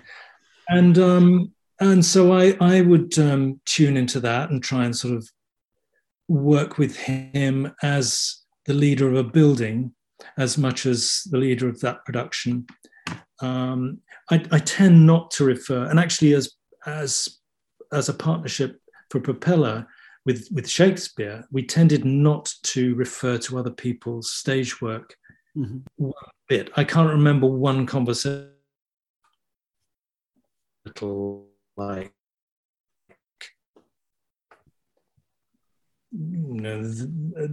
And 0.68 0.98
um, 0.98 1.52
and 1.80 2.04
so 2.04 2.32
I 2.32 2.56
I 2.60 2.80
would 2.80 3.18
um, 3.18 3.60
tune 3.64 3.96
into 3.96 4.20
that 4.20 4.50
and 4.50 4.62
try 4.62 4.84
and 4.84 4.96
sort 4.96 5.14
of 5.14 5.28
work 6.28 6.78
with 6.78 6.96
him 6.96 7.74
as 7.82 8.42
the 8.66 8.74
leader 8.74 9.08
of 9.08 9.16
a 9.16 9.24
building 9.24 9.94
as 10.38 10.58
much 10.58 10.86
as 10.86 11.22
the 11.30 11.38
leader 11.38 11.68
of 11.68 11.80
that 11.80 12.04
production. 12.04 12.66
Um, 13.40 13.98
I, 14.30 14.44
I, 14.50 14.58
tend 14.60 15.06
not 15.06 15.30
to 15.32 15.44
refer, 15.44 15.84
and 15.84 15.98
actually, 15.98 16.34
as 16.34 16.52
as 16.86 17.40
as 17.92 18.08
a 18.08 18.14
partnership 18.14 18.80
for 19.10 19.20
Propeller 19.20 19.86
with 20.24 20.48
with 20.52 20.68
Shakespeare, 20.68 21.44
we 21.50 21.64
tended 21.64 22.04
not 22.04 22.52
to 22.64 22.94
refer 22.94 23.38
to 23.38 23.58
other 23.58 23.70
people's 23.70 24.32
stage 24.32 24.80
work 24.80 25.14
mm-hmm. 25.56 25.78
one 25.96 26.12
bit. 26.48 26.70
I 26.76 26.84
can't 26.84 27.10
remember 27.10 27.46
one 27.46 27.86
conversation 27.86 28.50
like 31.76 32.13
you 36.16 36.60
know 36.60 36.80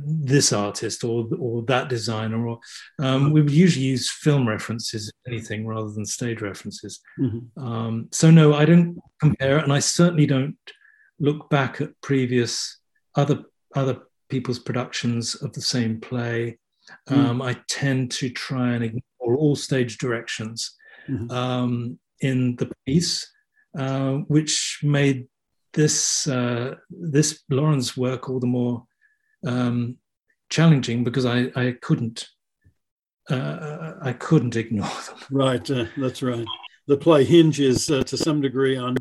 this 0.06 0.54
artist 0.54 1.04
or 1.04 1.28
or 1.40 1.64
that 1.64 1.90
designer 1.90 2.48
or 2.48 2.60
um, 3.00 3.32
we 3.32 3.42
would 3.42 3.52
usually 3.52 3.86
use 3.86 4.12
film 4.12 4.48
references 4.48 5.12
anything 5.28 5.66
rather 5.66 5.90
than 5.90 6.06
stage 6.06 6.42
references 6.42 7.02
mm-hmm. 7.20 7.64
um, 7.64 8.08
so 8.12 8.30
no 8.30 8.54
i 8.54 8.64
don't 8.66 8.98
compare 9.20 9.58
and 9.58 9.74
i 9.74 9.80
certainly 9.80 10.26
don't 10.26 10.56
look 11.20 11.50
back 11.50 11.82
at 11.82 11.90
previous 12.02 12.80
other 13.16 13.44
other 13.76 13.98
people's 14.30 14.60
productions 14.60 15.36
of 15.36 15.52
the 15.54 15.62
same 15.62 16.00
play 16.00 16.58
mm. 17.10 17.18
um, 17.18 17.42
i 17.42 17.58
tend 17.68 18.12
to 18.12 18.30
try 18.30 18.74
and 18.74 18.84
ignore 18.84 19.36
all 19.38 19.56
stage 19.56 19.98
directions 19.98 20.76
mm-hmm. 21.10 21.32
Um, 21.32 22.00
in 22.20 22.56
the 22.58 22.72
piece 22.86 23.28
uh, 23.78 24.16
which 24.28 24.80
made 24.84 25.28
this 25.74 26.28
uh, 26.28 26.76
this 26.90 27.44
Lauren's 27.50 27.96
work 27.96 28.30
all 28.30 28.40
the 28.40 28.48
more 28.48 28.86
um, 29.46 29.98
challenging 30.50 31.04
because 31.04 31.26
I, 31.26 31.52
I 31.56 31.76
couldn't 31.82 32.28
uh, 33.30 33.94
I 34.02 34.14
couldn't 34.14 34.56
ignore 34.56 34.88
them. 34.88 35.18
Right, 35.32 35.72
uh, 35.72 35.86
that's 35.98 36.22
right. 36.22 36.46
The 36.88 36.98
play 36.98 37.24
hinges 37.24 37.90
uh, 37.90 38.04
to 38.04 38.18
some 38.18 38.42
degree 38.42 38.76
on 38.76 38.98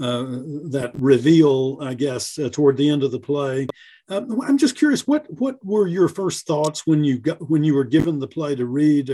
uh, 0.00 0.24
that 0.70 0.92
reveal, 0.94 1.78
I 1.80 1.94
guess, 1.94 2.38
uh, 2.38 2.48
toward 2.48 2.76
the 2.76 2.88
end 2.88 3.02
of 3.02 3.10
the 3.12 3.20
play. 3.20 3.66
I'm 4.08 4.56
just 4.56 4.76
curious, 4.76 5.06
what 5.06 5.26
what 5.40 5.56
were 5.64 5.88
your 5.88 6.08
first 6.08 6.46
thoughts 6.46 6.86
when 6.86 7.02
you 7.02 7.18
got 7.18 7.50
when 7.50 7.64
you 7.64 7.74
were 7.74 7.84
given 7.84 8.20
the 8.20 8.28
play 8.28 8.54
to 8.54 8.64
read? 8.64 9.10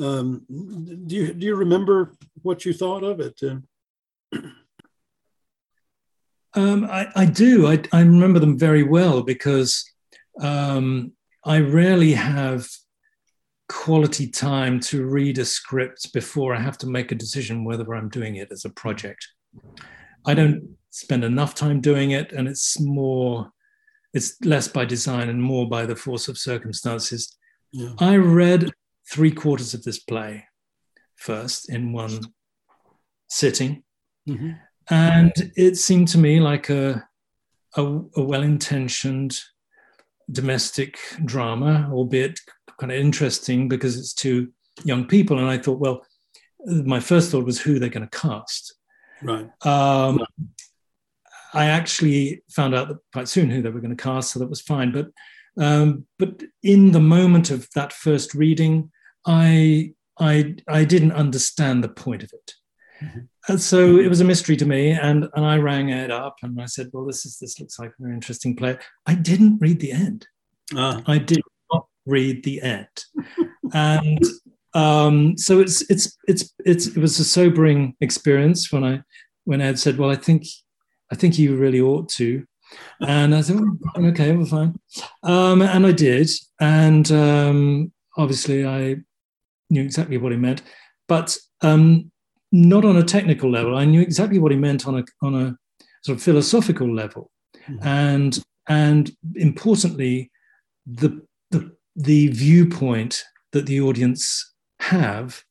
Um, 0.00 0.44
do 1.06 1.16
you 1.16 1.32
do 1.32 1.46
you 1.46 1.56
remember 1.56 2.12
what 2.42 2.66
you 2.66 2.74
thought 2.74 3.02
of 3.02 3.20
it? 3.20 3.40
Um, 6.54 6.84
I, 6.84 7.08
I, 7.14 7.26
do. 7.26 7.66
I, 7.66 7.82
I, 7.92 8.00
remember 8.00 8.38
them 8.38 8.58
very 8.58 8.82
well 8.82 9.22
because 9.22 9.84
um, 10.40 11.12
I 11.44 11.60
rarely 11.60 12.12
have 12.12 12.66
quality 13.68 14.26
time 14.26 14.80
to 14.80 15.04
read 15.04 15.38
a 15.38 15.44
script 15.44 16.12
before 16.12 16.54
I 16.54 16.60
have 16.60 16.78
to 16.78 16.86
make 16.86 17.12
a 17.12 17.16
decision 17.16 17.64
whether 17.64 17.94
I'm 17.94 18.08
doing 18.08 18.36
it 18.36 18.48
as 18.50 18.64
a 18.64 18.70
project. 18.70 19.26
I 20.26 20.34
don't 20.34 20.76
spend 20.90 21.22
enough 21.22 21.54
time 21.54 21.80
doing 21.80 22.12
it, 22.12 22.32
and 22.32 22.48
it's 22.48 22.80
more, 22.80 23.50
it's 24.14 24.36
less 24.42 24.68
by 24.68 24.84
design 24.84 25.28
and 25.28 25.42
more 25.42 25.68
by 25.68 25.86
the 25.86 25.96
force 25.96 26.28
of 26.28 26.38
circumstances. 26.38 27.36
Yeah. 27.72 27.92
I 27.98 28.16
read 28.16 28.70
three 29.10 29.32
quarters 29.32 29.74
of 29.74 29.84
this 29.84 29.98
play 29.98 30.46
first 31.16 31.70
in 31.70 31.92
one 31.92 32.20
sitting. 33.28 33.82
Mm-hmm. 34.28 34.52
And 34.90 35.32
it 35.56 35.76
seemed 35.76 36.08
to 36.08 36.18
me 36.18 36.40
like 36.40 36.70
a, 36.70 37.06
a, 37.76 37.82
a 38.16 38.22
well-intentioned 38.22 39.38
domestic 40.30 40.98
drama, 41.24 41.88
albeit 41.92 42.38
kind 42.78 42.92
of 42.92 42.98
interesting 42.98 43.68
because 43.68 43.98
it's 43.98 44.14
two 44.14 44.52
young 44.84 45.06
people. 45.06 45.38
And 45.38 45.48
I 45.48 45.58
thought, 45.58 45.78
well, 45.78 46.04
my 46.66 47.00
first 47.00 47.30
thought 47.30 47.44
was 47.44 47.60
who 47.60 47.78
they're 47.78 47.88
going 47.88 48.08
to 48.08 48.18
cast. 48.18 48.74
Right. 49.22 49.48
Um, 49.66 50.24
I 51.54 51.66
actually 51.66 52.42
found 52.50 52.74
out 52.74 52.98
quite 53.12 53.28
soon 53.28 53.50
who 53.50 53.62
they 53.62 53.70
were 53.70 53.80
going 53.80 53.96
to 53.96 54.02
cast, 54.02 54.32
so 54.32 54.38
that 54.38 54.50
was 54.50 54.60
fine. 54.60 54.92
But 54.92 55.08
um, 55.56 56.06
but 56.18 56.42
in 56.62 56.92
the 56.92 57.00
moment 57.00 57.50
of 57.50 57.68
that 57.74 57.92
first 57.92 58.34
reading, 58.34 58.90
I 59.26 59.94
I 60.18 60.56
I 60.68 60.84
didn't 60.84 61.12
understand 61.12 61.82
the 61.82 61.88
point 61.88 62.22
of 62.22 62.30
it. 62.32 62.54
And 63.48 63.60
so 63.60 63.96
it 63.96 64.08
was 64.08 64.20
a 64.20 64.24
mystery 64.24 64.56
to 64.56 64.66
me, 64.66 64.90
and, 64.90 65.26
and 65.34 65.44
I 65.44 65.56
rang 65.56 65.90
Ed 65.90 66.10
up 66.10 66.36
and 66.42 66.60
I 66.60 66.66
said, 66.66 66.90
"Well, 66.92 67.06
this 67.06 67.24
is 67.24 67.38
this 67.38 67.58
looks 67.58 67.78
like 67.78 67.90
a 67.90 68.02
very 68.02 68.14
interesting 68.14 68.54
play." 68.54 68.76
I 69.06 69.14
didn't 69.14 69.58
read 69.58 69.80
the 69.80 69.92
end. 69.92 70.26
Uh. 70.76 71.00
I 71.06 71.18
did 71.18 71.40
not 71.72 71.86
read 72.04 72.44
the 72.44 72.60
end, 72.60 73.04
and 73.72 74.22
um, 74.74 75.38
so 75.38 75.60
it's 75.60 75.82
it's 75.90 76.16
it's 76.26 76.52
it's 76.64 76.88
it 76.88 76.98
was 76.98 77.18
a 77.18 77.24
sobering 77.24 77.96
experience 78.00 78.70
when 78.70 78.84
I 78.84 79.02
when 79.44 79.60
Ed 79.62 79.78
said, 79.78 79.96
"Well, 79.96 80.10
I 80.10 80.16
think 80.16 80.44
I 81.10 81.14
think 81.14 81.38
you 81.38 81.56
really 81.56 81.80
ought 81.80 82.10
to," 82.10 82.44
and 83.00 83.34
I 83.34 83.40
said, 83.40 83.60
oh, 83.60 84.06
"Okay, 84.08 84.36
well, 84.36 84.46
fine," 84.46 84.78
um, 85.22 85.62
and 85.62 85.86
I 85.86 85.92
did, 85.92 86.28
and 86.60 87.10
um, 87.10 87.92
obviously 88.16 88.66
I 88.66 88.96
knew 89.70 89.82
exactly 89.82 90.18
what 90.18 90.32
he 90.32 90.38
meant, 90.38 90.62
but 91.06 91.36
um, 91.62 92.12
not 92.52 92.84
on 92.84 92.96
a 92.96 93.02
technical 93.02 93.50
level. 93.50 93.76
I 93.76 93.84
knew 93.84 94.00
exactly 94.00 94.38
what 94.38 94.52
he 94.52 94.58
meant 94.58 94.86
on 94.86 94.98
a 94.98 95.04
on 95.22 95.34
a 95.34 95.56
sort 96.02 96.16
of 96.16 96.22
philosophical 96.22 96.92
level, 96.92 97.30
mm-hmm. 97.68 97.86
and 97.86 98.38
and 98.68 99.10
importantly, 99.34 100.30
the 100.86 101.22
the 101.50 101.72
the 101.96 102.28
viewpoint 102.28 103.22
that 103.52 103.66
the 103.66 103.80
audience 103.80 104.54
have 104.80 105.42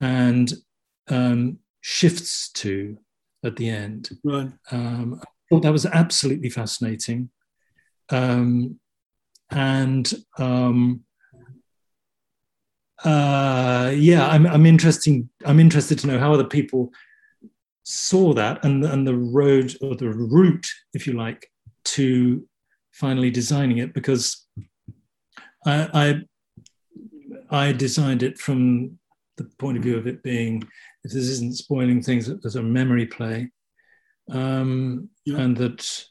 and 0.00 0.52
um, 1.08 1.58
shifts 1.80 2.50
to 2.52 2.98
at 3.44 3.56
the 3.56 3.68
end. 3.68 4.10
Right. 4.24 4.50
Um, 4.70 5.20
I 5.22 5.26
thought 5.48 5.62
that 5.62 5.72
was 5.72 5.86
absolutely 5.86 6.50
fascinating. 6.50 7.30
Um, 8.10 8.80
and 9.50 10.12
um, 10.38 11.04
uh, 13.04 13.92
yeah, 13.94 14.26
I'm, 14.28 14.46
I'm 14.46 14.66
interesting. 14.66 15.28
I'm 15.44 15.60
interested 15.60 15.98
to 16.00 16.06
know 16.06 16.18
how 16.18 16.32
other 16.32 16.44
people 16.44 16.90
saw 17.82 18.32
that 18.32 18.64
and 18.64 18.82
and 18.84 19.06
the 19.06 19.16
road 19.16 19.76
or 19.82 19.94
the 19.94 20.08
route, 20.08 20.66
if 20.94 21.06
you 21.06 21.12
like, 21.12 21.50
to 21.84 22.46
finally 22.92 23.30
designing 23.30 23.78
it 23.78 23.92
because 23.92 24.46
I, 25.66 26.22
I, 27.50 27.66
I 27.66 27.72
designed 27.72 28.22
it 28.22 28.38
from 28.38 28.98
the 29.36 29.44
point 29.58 29.76
of 29.76 29.82
view 29.82 29.96
of 29.96 30.06
it 30.06 30.22
being 30.22 30.62
if 31.04 31.12
this 31.12 31.28
isn't 31.28 31.56
spoiling 31.56 32.02
things, 32.02 32.26
there's 32.26 32.56
a 32.56 32.62
memory 32.62 33.06
play, 33.06 33.50
um, 34.30 35.10
yeah. 35.26 35.38
and 35.38 35.56
that 35.58 36.06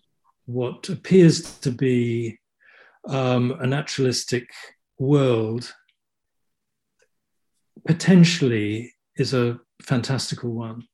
what 0.46 0.88
appears 0.90 1.58
to 1.60 1.72
be 1.72 2.38
um, 3.10 3.58
a 3.60 3.66
naturalistic 3.66 4.48
world 5.00 5.74
potentially 7.86 8.94
is 9.18 9.34
a 9.34 9.60
fantastical 9.82 10.52
one. 10.52 10.88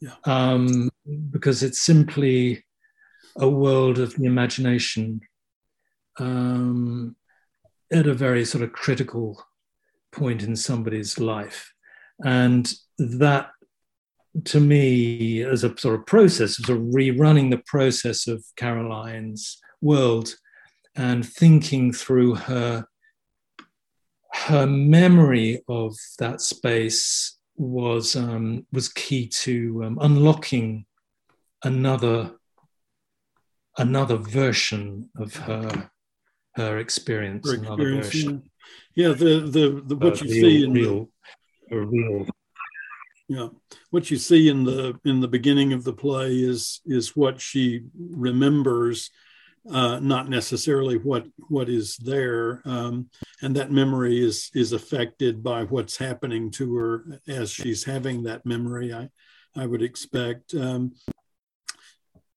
Yeah. 0.00 0.14
Um, 0.24 0.90
because 1.30 1.62
it's 1.62 1.80
simply 1.80 2.64
a 3.36 3.48
world 3.48 3.98
of 3.98 4.14
the 4.14 4.24
imagination 4.24 5.20
um, 6.18 7.16
at 7.92 8.06
a 8.06 8.14
very 8.14 8.44
sort 8.44 8.64
of 8.64 8.72
critical 8.72 9.42
point 10.12 10.42
in 10.42 10.56
somebody's 10.56 11.18
life. 11.18 11.72
And 12.24 12.70
that, 12.98 13.50
to 14.44 14.60
me, 14.60 15.42
as 15.42 15.64
a 15.64 15.76
sort 15.78 15.98
of 15.98 16.06
process, 16.06 16.60
as 16.60 16.68
a 16.68 16.78
rerunning 16.78 17.50
the 17.50 17.62
process 17.66 18.26
of 18.26 18.44
Caroline's 18.56 19.58
world 19.80 20.34
and 20.94 21.26
thinking 21.26 21.92
through 21.92 22.34
her 22.34 22.86
her 24.32 24.66
memory 24.66 25.62
of 25.68 25.96
that 26.18 26.40
space 26.40 27.38
was 27.56 28.16
um, 28.16 28.66
was 28.72 28.88
key 28.88 29.28
to 29.28 29.84
um, 29.84 29.98
unlocking 30.00 30.84
another 31.64 32.32
another 33.78 34.16
version 34.16 35.08
of 35.16 35.34
her 35.34 35.90
her 36.54 36.78
experience. 36.78 37.48
Her 37.48 37.56
experience 37.56 38.14
yeah. 38.14 38.30
yeah. 38.94 39.08
the 39.08 39.40
the, 39.40 39.82
the 39.86 39.96
what 39.96 40.20
uh, 40.20 40.24
you 40.24 40.32
real, 40.32 40.42
see 40.42 40.64
in 40.64 40.72
real, 40.72 41.08
the, 41.68 41.76
real. 41.78 42.26
Yeah, 43.28 43.48
what 43.90 44.10
you 44.10 44.18
see 44.18 44.48
in 44.48 44.64
the 44.64 44.98
in 45.04 45.20
the 45.20 45.28
beginning 45.28 45.72
of 45.72 45.84
the 45.84 45.92
play 45.92 46.36
is 46.36 46.80
is 46.86 47.16
what 47.16 47.40
she 47.40 47.82
remembers 47.96 49.10
uh, 49.70 49.98
not 50.00 50.28
necessarily 50.28 50.96
what 50.96 51.26
what 51.48 51.68
is 51.68 51.96
there, 51.96 52.62
um, 52.64 53.08
and 53.42 53.56
that 53.56 53.72
memory 53.72 54.22
is 54.24 54.50
is 54.54 54.72
affected 54.72 55.42
by 55.42 55.64
what's 55.64 55.96
happening 55.96 56.50
to 56.52 56.74
her 56.76 57.20
as 57.26 57.50
she's 57.50 57.84
having 57.84 58.22
that 58.22 58.46
memory. 58.46 58.92
I 58.92 59.08
I 59.56 59.66
would 59.66 59.82
expect. 59.82 60.54
Um, 60.54 60.92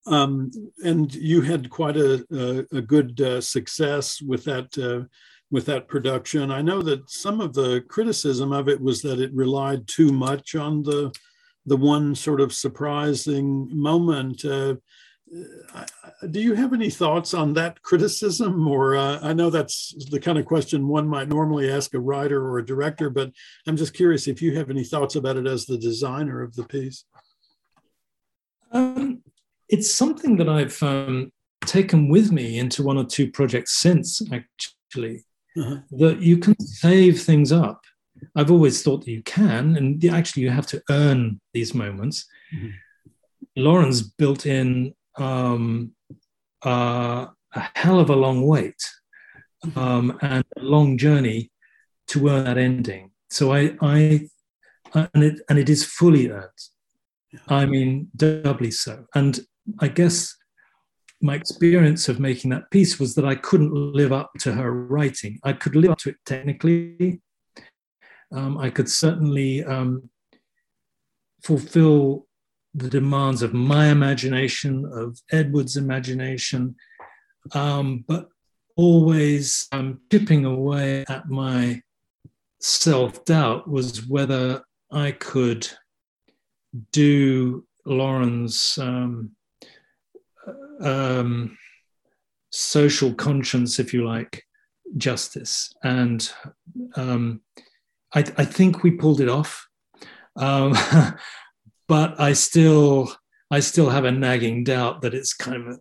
um, 0.06 0.50
and 0.82 1.14
you 1.14 1.42
had 1.42 1.68
quite 1.70 1.96
a, 1.96 2.24
a, 2.32 2.78
a 2.78 2.80
good 2.80 3.20
uh, 3.20 3.40
success 3.40 4.20
with 4.20 4.44
that 4.44 4.76
uh, 4.78 5.06
with 5.50 5.66
that 5.66 5.88
production. 5.88 6.50
I 6.50 6.62
know 6.62 6.80
that 6.82 7.10
some 7.10 7.40
of 7.40 7.54
the 7.54 7.82
criticism 7.88 8.52
of 8.52 8.68
it 8.68 8.80
was 8.80 9.02
that 9.02 9.20
it 9.20 9.32
relied 9.34 9.86
too 9.86 10.10
much 10.10 10.54
on 10.54 10.82
the 10.82 11.12
the 11.66 11.76
one 11.76 12.14
sort 12.14 12.40
of 12.40 12.52
surprising 12.52 13.68
moment. 13.72 14.44
Uh, 14.44 14.76
do 16.30 16.40
you 16.40 16.54
have 16.54 16.72
any 16.72 16.90
thoughts 16.90 17.34
on 17.34 17.52
that 17.52 17.80
criticism 17.82 18.66
or 18.66 18.96
uh, 18.96 19.20
i 19.22 19.32
know 19.32 19.48
that's 19.48 19.94
the 20.10 20.18
kind 20.18 20.38
of 20.38 20.44
question 20.44 20.88
one 20.88 21.06
might 21.06 21.28
normally 21.28 21.70
ask 21.70 21.94
a 21.94 22.00
writer 22.00 22.44
or 22.44 22.58
a 22.58 22.66
director 22.66 23.08
but 23.10 23.30
i'm 23.66 23.76
just 23.76 23.94
curious 23.94 24.26
if 24.26 24.42
you 24.42 24.56
have 24.56 24.70
any 24.70 24.82
thoughts 24.82 25.14
about 25.14 25.36
it 25.36 25.46
as 25.46 25.66
the 25.66 25.78
designer 25.78 26.42
of 26.42 26.54
the 26.56 26.64
piece 26.64 27.04
um, 28.72 29.22
it's 29.68 29.92
something 29.92 30.36
that 30.36 30.48
i've 30.48 30.82
um, 30.82 31.30
taken 31.64 32.08
with 32.08 32.32
me 32.32 32.58
into 32.58 32.82
one 32.82 32.98
or 32.98 33.04
two 33.04 33.30
projects 33.30 33.78
since 33.78 34.20
actually 34.32 35.24
uh-huh. 35.56 35.78
that 35.92 36.20
you 36.20 36.38
can 36.38 36.58
save 36.60 37.22
things 37.22 37.52
up 37.52 37.82
i've 38.34 38.50
always 38.50 38.82
thought 38.82 39.04
that 39.04 39.12
you 39.12 39.22
can 39.22 39.76
and 39.76 40.04
actually 40.06 40.42
you 40.42 40.50
have 40.50 40.66
to 40.66 40.82
earn 40.90 41.40
these 41.54 41.72
moments 41.72 42.26
mm-hmm. 42.52 42.70
Lauren's 43.56 44.02
built 44.02 44.46
in 44.46 44.94
um, 45.18 45.92
uh, 46.64 47.26
a 47.54 47.68
hell 47.74 48.00
of 48.00 48.10
a 48.10 48.16
long 48.16 48.46
wait 48.46 48.80
um, 49.76 50.18
and 50.22 50.44
a 50.56 50.62
long 50.62 50.96
journey 50.98 51.50
to 52.08 52.28
earn 52.28 52.44
that 52.44 52.58
ending. 52.58 53.10
So 53.30 53.52
I, 53.52 53.76
I, 53.80 54.28
and 54.94 55.22
it 55.22 55.40
and 55.48 55.58
it 55.58 55.68
is 55.68 55.84
fully 55.84 56.30
earned. 56.30 56.48
I 57.48 57.64
mean, 57.64 58.08
doubly 58.16 58.72
so. 58.72 59.06
And 59.14 59.38
I 59.78 59.88
guess 59.88 60.34
my 61.22 61.34
experience 61.34 62.08
of 62.08 62.18
making 62.18 62.50
that 62.50 62.70
piece 62.70 62.98
was 62.98 63.14
that 63.14 63.24
I 63.24 63.34
couldn't 63.34 63.72
live 63.72 64.12
up 64.12 64.32
to 64.40 64.52
her 64.52 64.72
writing. 64.72 65.38
I 65.44 65.52
could 65.52 65.76
live 65.76 65.92
up 65.92 65.98
to 65.98 66.10
it 66.10 66.16
technically. 66.26 67.20
Um, 68.32 68.58
I 68.58 68.70
could 68.70 68.88
certainly 68.88 69.64
um, 69.64 70.08
fulfill 71.42 72.26
the 72.74 72.88
demands 72.88 73.42
of 73.42 73.52
my 73.52 73.88
imagination, 73.88 74.84
of 74.92 75.18
Edward's 75.30 75.76
imagination, 75.76 76.76
um, 77.52 78.04
but 78.06 78.28
always 78.76 79.66
um, 79.72 80.00
chipping 80.10 80.44
away 80.44 81.04
at 81.08 81.28
my 81.28 81.82
self 82.60 83.24
doubt 83.24 83.68
was 83.68 84.06
whether 84.06 84.62
I 84.92 85.12
could 85.12 85.68
do 86.92 87.66
Lauren's 87.84 88.78
um, 88.78 89.32
um, 90.80 91.56
social 92.50 93.12
conscience, 93.14 93.78
if 93.78 93.92
you 93.92 94.06
like, 94.06 94.44
justice. 94.96 95.72
And 95.82 96.30
um, 96.96 97.42
I, 98.14 98.20
I, 98.36 98.44
think 98.44 98.82
we 98.82 98.92
pulled 98.92 99.20
it 99.20 99.28
off. 99.28 99.66
But 101.90 102.10
I 102.20 102.32
still 102.32 103.12
I 103.50 103.60
still 103.60 103.90
have 103.90 104.06
a 104.06 104.12
nagging 104.12 104.64
doubt 104.64 105.02
that 105.02 105.12
it's 105.12 105.34
kind 105.34 105.56
of 105.60 105.66
a, 105.74 105.78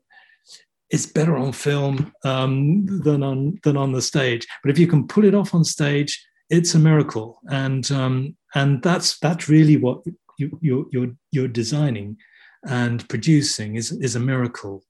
it's 0.89 1.05
better 1.05 1.37
on 1.37 1.51
film 1.51 2.11
um, 2.25 2.85
than 3.05 3.21
on 3.23 3.59
than 3.63 3.77
on 3.77 3.91
the 3.91 4.01
stage. 4.01 4.47
But 4.63 4.71
if 4.71 4.79
you 4.79 4.87
can 4.87 5.07
pull 5.07 5.25
it 5.25 5.35
off 5.35 5.53
on 5.53 5.63
stage, 5.63 6.11
it's 6.49 6.73
a 6.73 6.79
miracle, 6.79 7.39
and 7.49 7.89
um, 7.91 8.35
and 8.55 8.81
that's 8.81 9.19
that's 9.19 9.47
really 9.47 9.77
what 9.77 9.99
you, 10.39 10.57
you're 10.61 10.85
you're 10.91 11.13
you're 11.31 11.55
designing 11.61 12.17
and 12.67 13.07
producing 13.07 13.75
is 13.75 13.91
is 13.91 14.15
a 14.15 14.19
miracle 14.19 14.83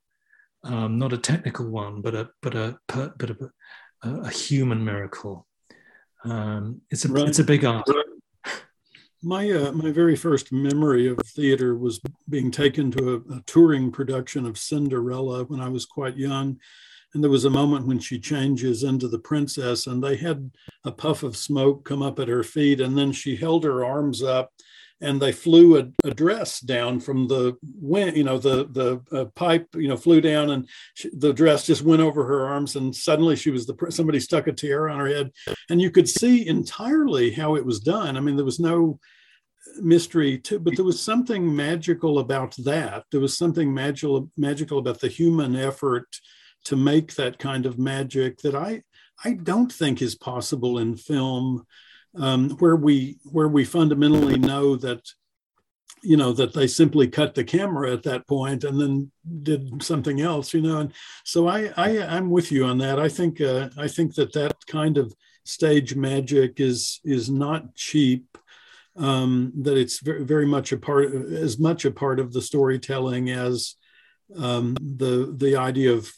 um, 0.63 0.97
not 0.97 1.13
a 1.13 1.17
technical 1.17 1.69
one, 1.69 2.01
but 2.01 2.15
a 2.15 2.29
but 2.41 2.55
a 2.55 2.77
but 2.87 3.29
a, 3.31 3.49
a 4.03 4.29
human 4.29 4.83
miracle. 4.83 5.47
Um, 6.25 6.81
it's 6.89 7.05
a 7.05 7.09
right. 7.09 7.27
it's 7.27 7.39
a 7.39 7.43
big 7.43 7.63
art. 7.63 7.87
My 9.21 9.51
uh, 9.51 9.73
my 9.73 9.91
very 9.91 10.15
first 10.15 10.53
memory 10.53 11.07
of 11.07 11.17
theater 11.25 11.75
was 11.75 11.99
being 12.29 12.51
taken 12.51 12.89
to 12.91 13.15
a, 13.15 13.35
a, 13.35 13.41
touring 13.45 13.91
production 13.91 14.45
of 14.45 14.57
Cinderella 14.57 15.43
when 15.43 15.59
I 15.59 15.67
was 15.67 15.85
quite 15.85 16.15
young, 16.15 16.57
and 17.13 17.21
there 17.21 17.31
was 17.31 17.43
a 17.43 17.49
moment 17.49 17.85
when 17.85 17.99
she 17.99 18.17
changes 18.17 18.83
into 18.83 19.09
the 19.09 19.19
princess, 19.19 19.87
and 19.87 20.01
they 20.01 20.15
had 20.15 20.49
a 20.85 20.91
puff 20.91 21.23
of 21.23 21.35
smoke 21.35 21.83
come 21.83 22.01
up 22.01 22.19
at 22.19 22.29
her 22.29 22.43
feet, 22.43 22.79
and 22.79 22.97
then 22.97 23.11
she 23.11 23.35
held 23.35 23.65
her 23.65 23.83
arms 23.83 24.23
up, 24.23 24.53
and 25.01 25.21
they 25.21 25.31
flew 25.31 25.79
a, 25.79 25.87
a 26.07 26.13
dress 26.13 26.59
down 26.59 26.99
from 26.99 27.27
the 27.27 27.57
wind. 27.63 28.17
You 28.17 28.23
know, 28.23 28.37
the 28.37 28.65
the 28.65 29.17
uh, 29.17 29.25
pipe, 29.25 29.67
you 29.75 29.87
know, 29.87 29.97
flew 29.97 30.21
down, 30.21 30.49
and 30.49 30.67
she, 30.93 31.09
the 31.13 31.33
dress 31.33 31.65
just 31.65 31.83
went 31.83 32.01
over 32.01 32.25
her 32.25 32.45
arms, 32.47 32.75
and 32.75 32.95
suddenly 32.95 33.35
she 33.35 33.51
was 33.51 33.65
the 33.65 33.75
somebody 33.89 34.19
stuck 34.19 34.47
a 34.47 34.51
tiara 34.51 34.91
on 34.93 34.99
her 34.99 35.07
head, 35.07 35.31
and 35.69 35.81
you 35.81 35.91
could 35.91 36.09
see 36.09 36.47
entirely 36.47 37.31
how 37.31 37.55
it 37.55 37.65
was 37.65 37.79
done. 37.79 38.17
I 38.17 38.19
mean, 38.19 38.35
there 38.35 38.45
was 38.45 38.59
no 38.59 38.99
mystery 39.81 40.37
too, 40.37 40.59
but 40.59 40.75
there 40.75 40.85
was 40.85 41.01
something 41.01 41.55
magical 41.55 42.19
about 42.19 42.55
that. 42.57 43.05
There 43.11 43.21
was 43.21 43.37
something 43.37 43.73
magical 43.73 44.29
magical 44.37 44.79
about 44.79 44.99
the 44.99 45.07
human 45.07 45.55
effort 45.55 46.07
to 46.65 46.75
make 46.75 47.15
that 47.15 47.39
kind 47.39 47.65
of 47.65 47.79
magic 47.79 48.39
that 48.39 48.55
I 48.55 48.83
I 49.23 49.33
don't 49.33 49.71
think 49.71 50.01
is 50.01 50.15
possible 50.15 50.79
in 50.79 50.95
film, 50.95 51.65
um, 52.15 52.51
where 52.57 52.75
we 52.75 53.17
where 53.25 53.47
we 53.47 53.63
fundamentally 53.63 54.37
know 54.37 54.75
that 54.75 55.01
you 56.01 56.17
know 56.17 56.31
that 56.33 56.53
they 56.53 56.67
simply 56.67 57.07
cut 57.07 57.35
the 57.35 57.43
camera 57.43 57.91
at 57.91 58.03
that 58.03 58.27
point 58.27 58.63
and 58.63 58.79
then 58.79 59.11
did 59.43 59.83
something 59.83 60.21
else 60.21 60.53
you 60.53 60.61
know 60.61 60.77
and 60.79 60.93
so 61.25 61.47
i, 61.47 61.71
I 61.75 62.01
i'm 62.15 62.29
with 62.29 62.51
you 62.53 62.63
on 62.65 62.77
that. 62.77 62.99
I 62.99 63.09
think 63.09 63.41
uh, 63.41 63.69
i 63.77 63.87
think 63.87 64.15
that 64.15 64.33
that 64.33 64.55
kind 64.67 64.97
of 64.97 65.13
stage 65.43 65.95
magic 65.95 66.59
is 66.59 67.01
is 67.03 67.29
not 67.29 67.75
cheap 67.75 68.37
um, 68.99 69.53
that 69.61 69.77
it's 69.77 69.99
very, 69.99 70.23
very 70.23 70.45
much 70.45 70.71
a 70.71 70.77
part, 70.77 71.13
as 71.13 71.57
much 71.57 71.85
a 71.85 71.91
part 71.91 72.19
of 72.19 72.33
the 72.33 72.41
storytelling 72.41 73.29
as 73.29 73.75
um, 74.37 74.75
the 74.79 75.33
the 75.37 75.55
idea 75.55 75.91
of 75.91 76.11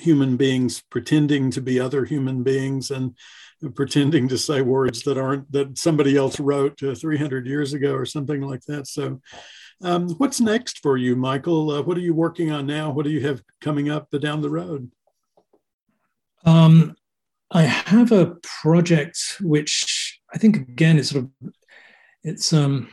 human 0.00 0.36
beings 0.36 0.82
pretending 0.90 1.50
to 1.50 1.60
be 1.60 1.80
other 1.80 2.04
human 2.04 2.42
beings 2.42 2.90
and 2.90 3.16
pretending 3.74 4.28
to 4.28 4.38
say 4.38 4.62
words 4.62 5.02
that 5.02 5.18
aren't 5.18 5.50
that 5.50 5.76
somebody 5.76 6.16
else 6.16 6.38
wrote 6.38 6.80
uh, 6.82 6.94
300 6.94 7.46
years 7.46 7.72
ago 7.74 7.92
or 7.92 8.06
something 8.06 8.40
like 8.40 8.62
that. 8.66 8.86
So, 8.86 9.20
um, 9.82 10.10
what's 10.18 10.40
next 10.40 10.78
for 10.78 10.96
you, 10.96 11.16
Michael? 11.16 11.70
Uh, 11.70 11.82
what 11.82 11.96
are 11.96 12.02
you 12.02 12.14
working 12.14 12.50
on 12.50 12.66
now? 12.66 12.90
What 12.90 13.04
do 13.04 13.10
you 13.10 13.26
have 13.26 13.42
coming 13.60 13.90
up 13.90 14.08
down 14.20 14.40
the 14.40 14.50
road? 14.50 14.90
Um, 16.44 16.96
I 17.50 17.62
have 17.62 18.12
a 18.12 18.36
project 18.42 19.38
which 19.40 20.20
I 20.32 20.38
think 20.38 20.56
again 20.56 20.98
is 20.98 21.10
sort 21.10 21.24
of 21.24 21.52
it's 22.22 22.52
um, 22.52 22.92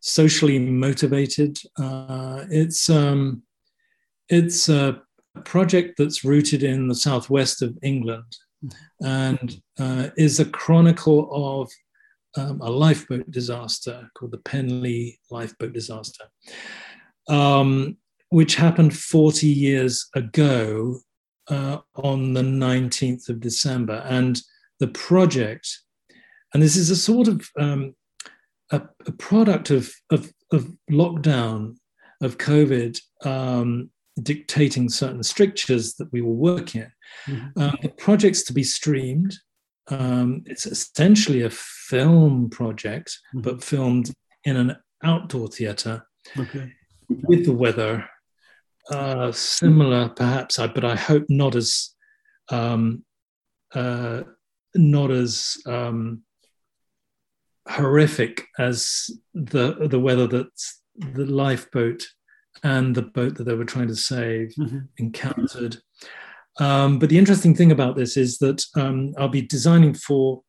socially 0.00 0.58
motivated. 0.58 1.58
Uh, 1.78 2.44
it's 2.50 2.88
um, 2.90 3.42
it's 4.28 4.68
a 4.68 5.02
project 5.44 5.94
that's 5.98 6.24
rooted 6.24 6.62
in 6.62 6.88
the 6.88 6.94
southwest 6.94 7.62
of 7.62 7.76
England 7.82 8.36
and 9.00 9.60
uh, 9.78 10.08
is 10.16 10.40
a 10.40 10.44
chronicle 10.44 11.28
of 11.32 11.70
um, 12.36 12.60
a 12.60 12.70
lifeboat 12.70 13.30
disaster 13.30 14.08
called 14.14 14.32
the 14.32 14.38
Penlee 14.38 15.18
lifeboat 15.30 15.72
disaster, 15.72 16.24
um, 17.28 17.96
which 18.30 18.54
happened 18.54 18.96
40 18.96 19.46
years 19.46 20.08
ago 20.14 20.98
uh, 21.48 21.78
on 21.96 22.32
the 22.32 22.42
19th 22.42 23.28
of 23.28 23.40
December. 23.40 24.04
And 24.08 24.40
the 24.80 24.88
project, 24.88 25.68
and 26.54 26.62
this 26.62 26.76
is 26.76 26.90
a 26.90 26.96
sort 26.96 27.28
of 27.28 27.48
um, 27.58 27.94
a, 28.70 28.82
a 29.06 29.12
product 29.12 29.70
of, 29.70 29.92
of, 30.10 30.32
of, 30.50 30.72
lockdown, 30.90 31.76
of 32.22 32.38
COVID 32.38 32.98
um, 33.24 33.90
dictating 34.20 34.88
certain 34.88 35.22
strictures 35.22 35.94
that 35.94 36.12
we 36.12 36.20
will 36.20 36.36
work 36.36 36.74
in. 36.74 36.90
Mm-hmm. 37.26 37.60
Um, 37.60 37.76
the 37.82 37.88
project's 37.88 38.42
to 38.44 38.52
be 38.52 38.64
streamed. 38.64 39.34
Um, 39.88 40.42
it's 40.46 40.66
essentially 40.66 41.42
a 41.42 41.50
film 41.50 42.50
project, 42.50 43.18
mm-hmm. 43.34 43.40
but 43.40 43.64
filmed 43.64 44.12
in 44.44 44.56
an 44.56 44.76
outdoor 45.02 45.48
theatre 45.48 46.06
okay. 46.38 46.72
with 47.08 47.44
the 47.46 47.52
weather. 47.52 48.08
Uh, 48.90 49.30
similar, 49.32 50.08
perhaps, 50.08 50.56
but 50.56 50.84
I 50.84 50.96
hope 50.96 51.24
not 51.28 51.54
as 51.54 51.94
um, 52.50 53.04
uh, 53.74 54.22
not 54.74 55.10
as 55.10 55.56
um, 55.66 56.22
horrific 57.68 58.46
as 58.58 59.10
the 59.34 59.86
the 59.88 60.00
weather 60.00 60.26
that 60.26 60.50
the 60.96 61.26
lifeboat 61.26 62.06
and 62.62 62.94
the 62.94 63.02
boat 63.02 63.36
that 63.36 63.44
they 63.44 63.54
were 63.54 63.64
trying 63.64 63.88
to 63.88 63.96
save 63.96 64.52
mm-hmm. 64.58 64.80
encountered. 64.98 65.76
Um, 66.60 66.98
but 66.98 67.08
the 67.08 67.18
interesting 67.18 67.54
thing 67.54 67.72
about 67.72 67.96
this 67.96 68.16
is 68.16 68.38
that 68.38 68.62
um, 68.76 69.14
I'll 69.18 69.28
be 69.28 69.42
designing 69.42 69.94
for 69.94 70.42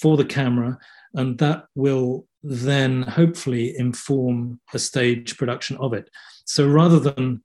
for 0.00 0.16
the 0.16 0.24
camera, 0.24 0.78
and 1.14 1.38
that 1.38 1.64
will 1.74 2.26
then 2.42 3.02
hopefully 3.02 3.74
inform 3.76 4.60
a 4.72 4.78
stage 4.78 5.36
production 5.36 5.76
of 5.78 5.92
it. 5.92 6.08
So 6.44 6.66
rather 6.66 6.98
than 6.98 7.42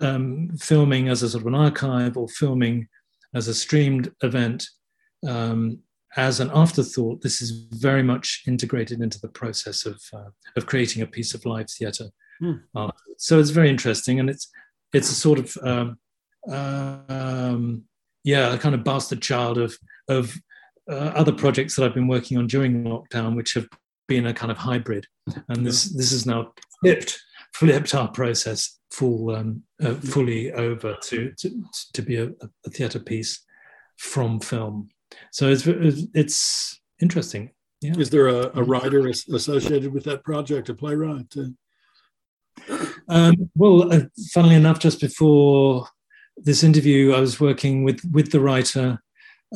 um, 0.00 0.50
filming 0.58 1.08
as 1.08 1.22
a 1.22 1.30
sort 1.30 1.42
of 1.42 1.48
an 1.48 1.54
archive 1.54 2.16
or 2.16 2.28
filming 2.28 2.88
as 3.34 3.48
a 3.48 3.54
streamed 3.54 4.12
event, 4.22 4.66
um, 5.26 5.78
as 6.16 6.40
an 6.40 6.50
afterthought, 6.54 7.22
this 7.22 7.40
is 7.40 7.66
very 7.70 8.02
much 8.02 8.42
integrated 8.46 9.00
into 9.00 9.18
the 9.20 9.28
process 9.28 9.86
of, 9.86 10.00
uh, 10.12 10.28
of 10.56 10.66
creating 10.66 11.02
a 11.02 11.06
piece 11.06 11.34
of 11.34 11.46
live 11.46 11.70
theatre. 11.70 12.06
Hmm. 12.42 12.52
Uh, 12.74 12.90
so 13.18 13.38
it's 13.38 13.50
very 13.50 13.70
interesting, 13.70 14.20
and 14.20 14.28
it's 14.28 14.50
it's 14.92 15.10
a 15.10 15.14
sort 15.14 15.38
of 15.38 15.56
um, 15.62 15.98
um, 16.48 17.84
yeah, 18.24 18.52
a 18.52 18.58
kind 18.58 18.74
of 18.74 18.84
bastard 18.84 19.22
child 19.22 19.58
of 19.58 19.76
of 20.08 20.34
uh, 20.90 21.12
other 21.14 21.32
projects 21.32 21.76
that 21.76 21.84
I've 21.84 21.94
been 21.94 22.08
working 22.08 22.38
on 22.38 22.46
during 22.46 22.84
lockdown, 22.84 23.36
which 23.36 23.54
have 23.54 23.68
been 24.08 24.26
a 24.26 24.34
kind 24.34 24.50
of 24.50 24.58
hybrid, 24.58 25.06
and 25.48 25.64
this 25.66 25.84
this 25.84 26.12
is 26.12 26.26
now 26.26 26.52
flipped 26.80 27.20
flipped 27.54 27.94
our 27.94 28.08
process 28.08 28.78
full 28.90 29.30
um, 29.30 29.62
uh, 29.82 29.94
fully 29.94 30.52
over 30.52 30.96
to 31.02 31.32
to, 31.38 31.64
to 31.92 32.02
be 32.02 32.16
a, 32.16 32.30
a 32.66 32.70
theatre 32.70 32.98
piece 32.98 33.44
from 33.98 34.40
film 34.40 34.88
so 35.30 35.48
it's 35.48 35.66
it's 35.66 36.80
interesting. 37.00 37.50
Yeah. 37.80 37.94
Is 37.98 38.10
there 38.10 38.28
a, 38.28 38.50
a 38.54 38.62
writer 38.62 39.08
associated 39.08 39.92
with 39.92 40.04
that 40.04 40.22
project, 40.22 40.68
a 40.68 40.74
playwright? 40.74 41.34
Um, 43.12 43.50
well, 43.54 43.92
uh, 43.92 44.04
funnily 44.32 44.54
enough, 44.54 44.78
just 44.78 44.98
before 44.98 45.86
this 46.36 46.64
interview, 46.64 47.12
I 47.12 47.20
was 47.20 47.38
working 47.38 47.84
with 47.84 48.00
with 48.10 48.32
the 48.32 48.40
writer 48.40 49.02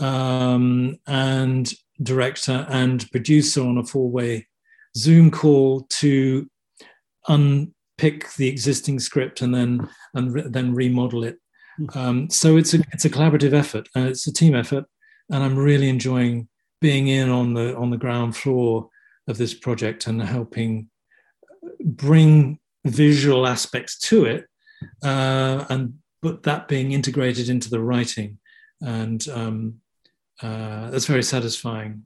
um, 0.01 0.99
and 1.07 1.73
director 2.03 2.67
and 2.69 3.11
producer 3.11 3.63
on 3.63 3.79
a 3.79 3.85
four 3.85 4.11
way 4.11 4.47
Zoom 4.95 5.31
call 5.31 5.87
to 6.01 6.47
unpick 7.29 8.31
the 8.35 8.47
existing 8.49 9.01
script 9.01 9.41
and 9.41 9.55
then 9.55 9.89
and 10.15 10.35
re- 10.35 10.45
then 10.47 10.75
remodel 10.75 11.25
it. 11.25 11.39
Hmm. 11.79 11.99
Um, 11.99 12.31
so 12.31 12.59
it's 12.59 12.75
a 12.75 12.83
it's 12.93 13.07
a 13.07 13.11
collaborative 13.11 13.55
effort. 13.55 13.89
Uh, 13.97 14.09
it's 14.09 14.27
a 14.27 14.33
team 14.33 14.55
effort, 14.55 14.85
and 15.31 15.43
I'm 15.43 15.57
really 15.57 15.89
enjoying 15.89 16.49
being 16.83 17.09
in 17.09 17.31
on 17.31 17.55
the 17.55 17.75
on 17.75 17.89
the 17.89 17.97
ground 17.97 18.37
floor 18.37 18.91
of 19.29 19.39
this 19.39 19.55
project 19.55 20.07
and 20.07 20.23
helping 20.23 20.91
bring 21.83 22.59
visual 22.87 23.47
aspects 23.47 23.99
to 23.99 24.25
it, 24.25 24.47
uh, 25.03 25.65
and 25.69 25.95
but 26.23 26.43
that 26.45 26.69
being 26.69 26.93
integrated 26.93 27.49
into 27.49 27.71
the 27.71 27.81
writing, 27.81 28.39
and 28.81 29.27
um, 29.29 29.75
uh, 30.43 30.91
that's 30.91 31.07
very 31.07 31.23
satisfying. 31.23 32.05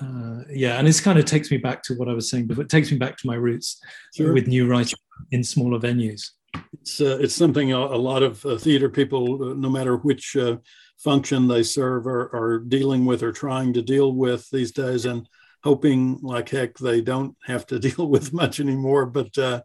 Uh, 0.00 0.42
yeah, 0.50 0.78
and 0.78 0.86
this 0.86 1.00
kind 1.00 1.18
of 1.18 1.24
takes 1.24 1.50
me 1.50 1.58
back 1.58 1.82
to 1.82 1.94
what 1.94 2.08
I 2.08 2.14
was 2.14 2.28
saying 2.28 2.46
before. 2.46 2.64
It 2.64 2.70
takes 2.70 2.90
me 2.90 2.98
back 2.98 3.16
to 3.18 3.26
my 3.26 3.34
roots 3.34 3.80
sure. 4.14 4.32
with 4.32 4.46
new 4.46 4.66
writing 4.66 4.98
in 5.30 5.44
smaller 5.44 5.78
venues. 5.78 6.30
It's 6.72 7.00
uh, 7.00 7.18
it's 7.20 7.34
something 7.34 7.72
a, 7.72 7.78
a 7.78 7.96
lot 7.96 8.22
of 8.22 8.44
uh, 8.44 8.56
theater 8.56 8.88
people, 8.88 9.50
uh, 9.50 9.54
no 9.54 9.70
matter 9.70 9.96
which 9.96 10.36
uh, 10.36 10.56
function 11.02 11.48
they 11.48 11.62
serve 11.62 12.06
are, 12.06 12.34
are 12.34 12.60
dealing 12.60 13.04
with 13.04 13.22
or 13.22 13.32
trying 13.32 13.72
to 13.72 13.82
deal 13.82 14.14
with 14.14 14.48
these 14.50 14.70
days 14.70 15.04
and 15.04 15.28
hoping 15.64 16.18
like 16.22 16.48
heck 16.48 16.78
they 16.78 17.00
don't 17.00 17.36
have 17.44 17.66
to 17.66 17.78
deal 17.88 18.08
with 18.08 18.32
much 18.32 18.60
anymore 18.60 19.06
but 19.06 19.36
uh, 19.38 19.60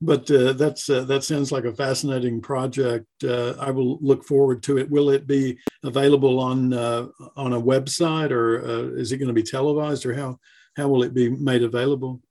but 0.00 0.30
uh, 0.30 0.54
that's 0.54 0.88
uh, 0.88 1.04
that 1.04 1.24
sounds 1.24 1.52
like 1.52 1.64
a 1.64 1.74
fascinating 1.74 2.40
project. 2.40 3.06
Uh, 3.22 3.54
i 3.60 3.70
will 3.70 3.98
look 4.00 4.24
forward 4.24 4.62
to 4.62 4.78
it. 4.78 4.90
Will 4.90 5.10
it 5.10 5.26
be 5.26 5.58
available 5.84 6.40
on 6.40 6.72
uh, 6.72 7.06
on 7.36 7.52
a 7.52 7.60
website 7.60 8.30
or 8.30 8.64
uh, 8.64 8.98
is 8.98 9.12
it 9.12 9.18
going 9.18 9.28
to 9.28 9.34
be 9.34 9.42
televised 9.42 10.06
or 10.06 10.14
how 10.14 10.38
how 10.76 10.88
will 10.88 11.02
it 11.02 11.12
be 11.12 11.28
made 11.28 11.62
available? 11.62 12.22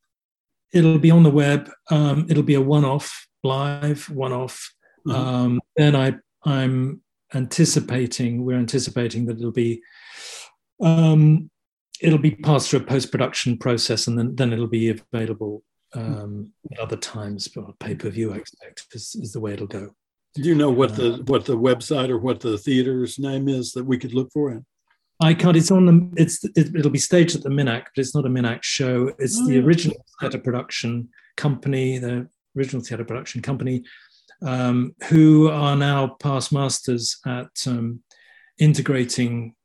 It'll 0.73 0.99
be 0.99 1.11
on 1.11 1.23
the 1.23 1.31
web. 1.31 1.69
Um, 1.89 2.25
it'll 2.29 2.43
be 2.43 2.55
a 2.55 2.61
one-off 2.61 3.27
live 3.43 4.09
one-off. 4.09 4.73
Mm-hmm. 5.07 5.17
um, 5.17 5.61
then 5.77 5.95
I 5.95 6.15
I'm 6.43 7.01
anticipating 7.33 8.43
we're 8.43 8.57
anticipating 8.57 9.25
that 9.25 9.37
it'll 9.37 9.51
be 9.51 9.81
um, 10.81 11.49
it'll 12.01 12.17
be 12.17 12.31
passed 12.31 12.69
through 12.69 12.79
a 12.79 12.83
post 12.83 13.11
production 13.11 13.57
process 13.57 14.07
and 14.07 14.17
then 14.17 14.35
then 14.35 14.51
it'll 14.51 14.67
be 14.67 14.89
available 14.89 15.63
um, 15.93 16.51
other 16.79 16.97
times, 16.97 17.47
but 17.47 17.77
pay 17.79 17.95
per 17.95 18.09
view 18.09 18.33
I 18.33 18.37
expect 18.37 18.87
is, 18.93 19.15
is 19.15 19.33
the 19.33 19.39
way 19.39 19.53
it'll 19.53 19.67
go. 19.67 19.89
Do 20.35 20.43
you 20.43 20.55
know 20.55 20.69
what 20.69 20.95
the 20.95 21.13
uh, 21.13 21.17
what 21.25 21.45
the 21.45 21.57
website 21.57 22.09
or 22.09 22.19
what 22.19 22.39
the 22.39 22.57
theater's 22.57 23.17
name 23.17 23.49
is 23.49 23.71
that 23.73 23.85
we 23.85 23.97
could 23.97 24.13
look 24.13 24.31
for 24.31 24.51
it? 24.51 24.63
I 25.19 25.33
can't. 25.33 25.57
It's 25.57 25.71
on 25.71 25.85
the. 25.85 26.09
It's 26.15 26.43
it, 26.55 26.71
will 26.73 26.89
be 26.89 26.99
staged 26.99 27.35
at 27.35 27.43
the 27.43 27.49
Minack, 27.49 27.85
but 27.93 28.01
it's 28.01 28.15
not 28.15 28.25
a 28.25 28.29
Minack 28.29 28.63
show. 28.63 29.11
It's 29.19 29.37
oh, 29.39 29.47
the 29.47 29.59
original 29.59 29.97
theatre 30.21 30.37
production 30.37 31.09
company, 31.35 31.97
the 31.97 32.29
original 32.55 32.83
theatre 32.83 33.03
production 33.03 33.41
company, 33.41 33.83
um, 34.45 34.95
who 35.09 35.49
are 35.49 35.75
now 35.75 36.15
past 36.21 36.53
masters 36.53 37.19
at 37.25 37.49
um, 37.67 38.01
integrating 38.59 39.55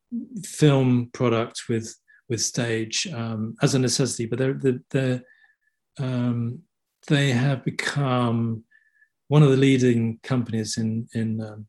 film 0.42 1.10
product 1.12 1.64
with 1.68 1.94
with 2.28 2.40
stage 2.40 3.06
um, 3.12 3.54
as 3.62 3.74
a 3.74 3.78
necessity. 3.78 4.26
But 4.26 4.38
they're, 4.38 4.54
they're, 4.54 4.80
they're 4.90 5.22
um, 5.98 6.60
they 7.08 7.30
have 7.30 7.64
become 7.64 8.64
one 9.28 9.42
of 9.42 9.50
the 9.50 9.56
leading 9.56 10.18
companies 10.22 10.78
in 10.78 11.08
in 11.14 11.40
um, 11.40 11.66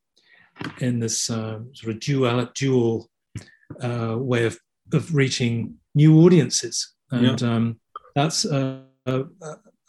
in 0.79 0.99
this 0.99 1.29
uh, 1.29 1.59
sort 1.73 1.93
of 1.93 1.99
dual 1.99 2.49
dual 2.53 3.09
uh, 3.81 4.15
way 4.17 4.45
of 4.45 4.57
of 4.93 5.13
reaching 5.13 5.75
new 5.93 6.19
audiences, 6.21 6.93
and 7.11 7.41
yeah. 7.41 7.55
um, 7.55 7.79
that's 8.15 8.45
a, 8.45 8.83
a, 9.05 9.23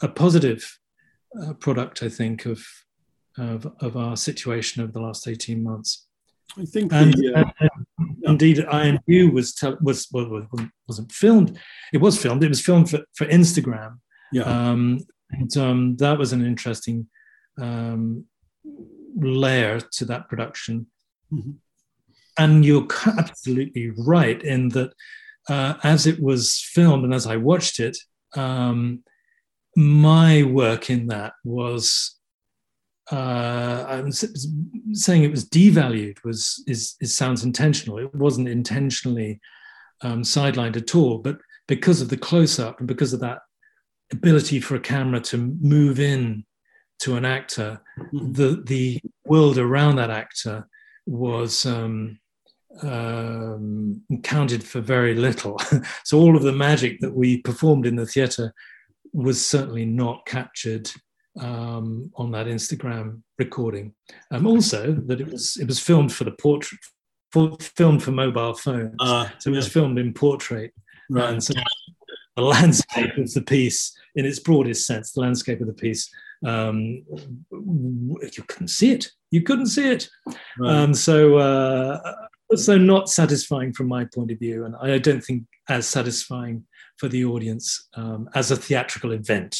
a 0.02 0.08
positive 0.08 0.78
uh, 1.40 1.52
product, 1.54 2.02
I 2.02 2.08
think, 2.08 2.46
of, 2.46 2.64
of, 3.36 3.70
of 3.80 3.96
our 3.96 4.16
situation 4.16 4.82
over 4.82 4.92
the 4.92 5.00
last 5.00 5.28
eighteen 5.28 5.62
months. 5.62 6.06
I 6.58 6.64
think, 6.64 6.92
and, 6.92 7.12
the, 7.12 7.34
uh, 7.34 7.44
and, 7.60 7.70
and 7.98 8.16
indeed, 8.24 8.58
INU 8.58 9.32
was 9.32 9.54
te- 9.54 9.74
was 9.80 10.08
well, 10.12 10.48
wasn't 10.88 11.12
filmed. 11.12 11.58
It 11.92 11.98
was 12.00 12.20
filmed. 12.20 12.42
It 12.42 12.48
was 12.48 12.60
filmed 12.60 12.88
for, 12.88 13.00
for 13.14 13.26
Instagram. 13.26 13.98
Yeah. 14.32 14.42
Um, 14.42 15.00
and 15.30 15.56
um, 15.56 15.96
that 15.96 16.18
was 16.18 16.32
an 16.32 16.44
interesting 16.44 17.08
um, 17.60 18.24
layer 19.16 19.80
to 19.80 20.04
that 20.06 20.28
production. 20.28 20.86
Mm-hmm. 21.32 21.52
And 22.38 22.64
you're 22.64 22.86
absolutely 23.06 23.90
right 23.90 24.42
in 24.42 24.68
that 24.70 24.92
uh, 25.48 25.74
as 25.82 26.06
it 26.06 26.20
was 26.20 26.60
filmed 26.60 27.04
and 27.04 27.14
as 27.14 27.26
I 27.26 27.36
watched 27.36 27.80
it, 27.80 27.96
um, 28.34 29.02
my 29.76 30.42
work 30.42 30.90
in 30.90 31.06
that 31.08 31.34
was 31.44 32.16
uh, 33.12 33.84
I'm 33.86 34.10
saying 34.10 35.22
it 35.22 35.30
was 35.30 35.48
devalued 35.48 36.16
was 36.24 36.64
is, 36.66 36.96
is 37.00 37.14
sounds 37.14 37.44
intentional. 37.44 37.98
It 37.98 38.12
wasn't 38.14 38.48
intentionally 38.48 39.40
um, 40.02 40.22
sidelined 40.22 40.76
at 40.76 40.94
all, 40.94 41.18
but 41.18 41.38
because 41.68 42.00
of 42.00 42.08
the 42.08 42.16
close 42.16 42.58
up 42.58 42.78
and 42.80 42.88
because 42.88 43.12
of 43.12 43.20
that 43.20 43.40
ability 44.12 44.60
for 44.60 44.76
a 44.76 44.80
camera 44.80 45.20
to 45.20 45.36
move 45.36 46.00
in 46.00 46.44
to 47.00 47.16
an 47.16 47.24
actor, 47.24 47.80
mm-hmm. 47.98 48.32
the 48.32 48.62
the 48.66 49.00
world 49.24 49.58
around 49.58 49.96
that 49.96 50.10
actor 50.10 50.66
was 51.06 51.66
um, 51.66 52.18
um, 52.82 54.02
counted 54.22 54.64
for 54.64 54.80
very 54.80 55.14
little. 55.14 55.60
so 56.04 56.18
all 56.18 56.36
of 56.36 56.42
the 56.42 56.52
magic 56.52 57.00
that 57.00 57.14
we 57.14 57.38
performed 57.38 57.86
in 57.86 57.96
the 57.96 58.06
theatre 58.06 58.52
was 59.12 59.44
certainly 59.44 59.84
not 59.84 60.26
captured 60.26 60.90
um, 61.40 62.10
on 62.16 62.30
that 62.32 62.46
Instagram 62.46 63.22
recording. 63.38 63.94
Um, 64.30 64.46
also, 64.46 64.92
that 65.06 65.20
it 65.20 65.30
was 65.30 65.56
it 65.60 65.66
was 65.66 65.78
filmed 65.78 66.12
for 66.12 66.24
the 66.24 66.32
portrait, 66.32 66.80
for, 67.32 67.56
filmed 67.60 68.02
for 68.02 68.12
mobile 68.12 68.54
phones, 68.54 68.94
uh, 69.00 69.28
so 69.38 69.50
it 69.50 69.56
was 69.56 69.68
filmed 69.68 69.98
in 69.98 70.12
portrait. 70.12 70.72
Right. 71.08 71.30
And 71.30 71.42
so 71.42 71.54
the 72.36 72.42
landscape 72.42 73.16
of 73.16 73.32
the 73.32 73.42
piece, 73.42 73.96
in 74.14 74.24
its 74.24 74.38
broadest 74.38 74.86
sense, 74.86 75.12
the 75.12 75.20
landscape 75.20 75.60
of 75.60 75.66
the 75.66 75.72
piece 75.72 76.10
um, 76.44 77.02
you 77.50 78.42
couldn't 78.46 78.68
see 78.68 78.92
it. 78.92 79.08
You 79.30 79.42
couldn't 79.42 79.66
see 79.66 79.88
it. 79.88 80.08
Right. 80.58 80.70
Um, 80.70 80.94
so, 80.94 81.38
uh, 81.38 82.14
so 82.54 82.76
not 82.76 83.08
satisfying 83.08 83.72
from 83.72 83.88
my 83.88 84.06
point 84.14 84.30
of 84.30 84.38
view, 84.38 84.64
and 84.64 84.76
I 84.80 84.98
don't 84.98 85.22
think 85.22 85.44
as 85.68 85.86
satisfying 85.86 86.64
for 86.98 87.08
the 87.08 87.24
audience 87.24 87.88
um, 87.94 88.28
as 88.34 88.50
a 88.50 88.56
theatrical 88.56 89.12
event. 89.12 89.58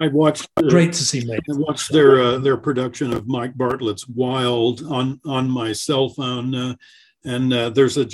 I 0.00 0.08
watched. 0.08 0.48
Great 0.68 0.92
to 0.94 1.04
see. 1.04 1.24
Mate. 1.24 1.40
I 1.48 1.56
watched 1.56 1.92
their 1.92 2.20
uh, 2.20 2.38
their 2.38 2.56
production 2.56 3.12
of 3.12 3.28
Mike 3.28 3.54
Bartlett's 3.54 4.08
Wild 4.08 4.82
on 4.82 5.20
on 5.24 5.48
my 5.48 5.72
cell 5.72 6.08
phone. 6.08 6.54
Uh, 6.54 6.74
and 7.24 7.52
uh, 7.52 7.70
there's 7.70 7.96
a, 7.96 8.06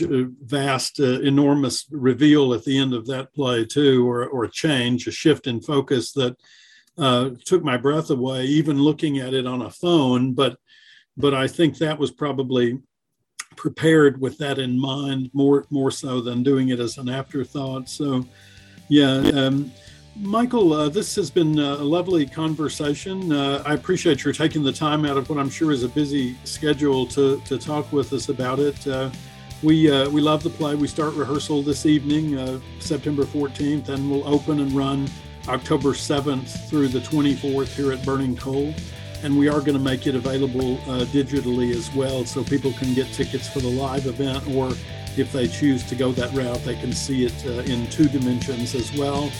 vast, 0.45 1.01
uh, 1.01 1.21
enormous 1.21 1.87
reveal 1.91 2.55
at 2.55 2.65
the 2.65 2.79
end 2.79 2.95
of 2.95 3.07
that 3.07 3.35
play 3.35 3.65
too, 3.65 4.09
or 4.09 4.27
or 4.27 4.45
a 4.45 4.51
change, 4.51 5.07
a 5.07 5.11
shift 5.11 5.47
in 5.47 5.61
focus 5.61 6.13
that 6.13 6.37
uh, 6.99 7.31
took 7.45 7.65
my 7.65 7.77
breath 7.77 8.11
away, 8.11 8.45
even 8.45 8.83
looking 8.83 9.19
at 9.19 9.35
it 9.35 9.47
on 9.47 9.63
a 9.63 9.71
phone. 9.71 10.33
But 10.33 10.59
but 11.17 11.35
I 11.35 11.49
think 11.49 11.79
that 11.79 11.99
was 11.99 12.11
probably 12.11 12.79
prepared 13.57 14.21
with 14.21 14.39
that 14.39 14.59
in 14.59 14.79
mind 14.79 15.31
more 15.33 15.67
more 15.71 15.91
so 15.91 16.21
than 16.21 16.43
doing 16.43 16.69
it 16.69 16.81
as 16.81 16.99
an 16.99 17.09
afterthought. 17.09 17.89
So 17.89 18.25
yeah. 18.89 19.19
Um, 19.35 19.73
Michael, 20.17 20.73
uh, 20.73 20.89
this 20.89 21.15
has 21.15 21.31
been 21.31 21.59
a 21.59 21.77
lovely 21.77 22.27
conversation. 22.27 23.33
Uh, 23.33 23.63
I 23.65 23.75
appreciate 23.75 24.25
your 24.25 24.33
taking 24.33 24.63
the 24.63 24.73
time 24.73 25.05
out 25.05 25.17
of 25.17 25.31
what 25.31 25.39
I'm 25.39 25.49
sure 25.49 25.71
is 25.71 25.85
a 25.85 25.89
busy 25.89 26.37
schedule 26.45 27.07
to, 27.09 27.41
to 27.43 27.57
talk 27.57 27.93
with 27.93 28.13
us 28.13 28.29
about 28.29 28.59
it. 28.59 28.87
Uh, 28.87 29.11
we, 29.63 29.91
uh, 29.91 30.11
we 30.11 30.21
love 30.21 30.43
the 30.43 30.51
play. 30.51 30.75
We 30.75 30.89
start 30.89 31.15
rehearsal 31.15 31.63
this 31.63 31.87
evening, 31.87 32.37
uh, 32.37 32.61
September 32.81 33.25
14th, 33.25 33.89
and 33.89 34.11
we'll 34.11 34.27
open 34.27 34.61
and 34.61 34.73
run 34.73 35.09
October 35.49 35.91
7th 35.91 36.69
through 36.69 36.89
the 36.89 37.01
24th 37.01 37.69
here 37.69 37.93
at 37.93 38.05
Burning 38.05 38.37
Coal. 38.37 38.75
And 39.23 39.39
we 39.39 39.49
are 39.49 39.61
going 39.61 39.75
to 39.75 39.79
make 39.79 40.07
it 40.07 40.15
available 40.17 40.75
uh, 40.83 41.05
digitally 41.07 41.71
as 41.75 41.95
well 41.95 42.25
so 42.25 42.43
people 42.43 42.73
can 42.73 42.95
get 42.95 43.07
tickets 43.13 43.49
for 43.49 43.61
the 43.61 43.69
live 43.69 44.07
event, 44.07 44.49
or 44.49 44.73
if 45.17 45.31
they 45.33 45.47
choose 45.47 45.85
to 45.85 45.95
go 45.95 46.11
that 46.13 46.33
route, 46.35 46.63
they 46.65 46.75
can 46.75 46.93
see 46.93 47.27
it 47.27 47.47
uh, 47.47 47.73
in 47.73 47.87
two 47.89 48.09
dimensions 48.09 48.75
as 48.75 48.93
well. 48.97 49.31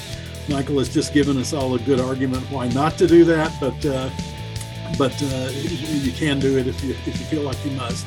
Michael 0.51 0.79
has 0.79 0.93
just 0.93 1.15
given 1.15 1.39
us 1.39 1.53
all 1.53 1.75
a 1.77 1.79
good 1.79 2.01
argument 2.01 2.43
why 2.51 2.67
not 2.69 2.99
to 2.99 3.07
do 3.07 3.25
that, 3.25 3.53
but 3.61 3.87
uh, 3.87 4.11
but 4.99 5.13
uh, 5.23 5.49
you 5.55 6.11
can 6.13 6.41
do 6.41 6.59
it 6.59 6.67
if 6.67 6.83
you, 6.83 6.91
if 6.91 7.07
you 7.07 7.27
feel 7.27 7.43
like 7.43 7.65
you 7.65 7.71
must. 7.73 8.07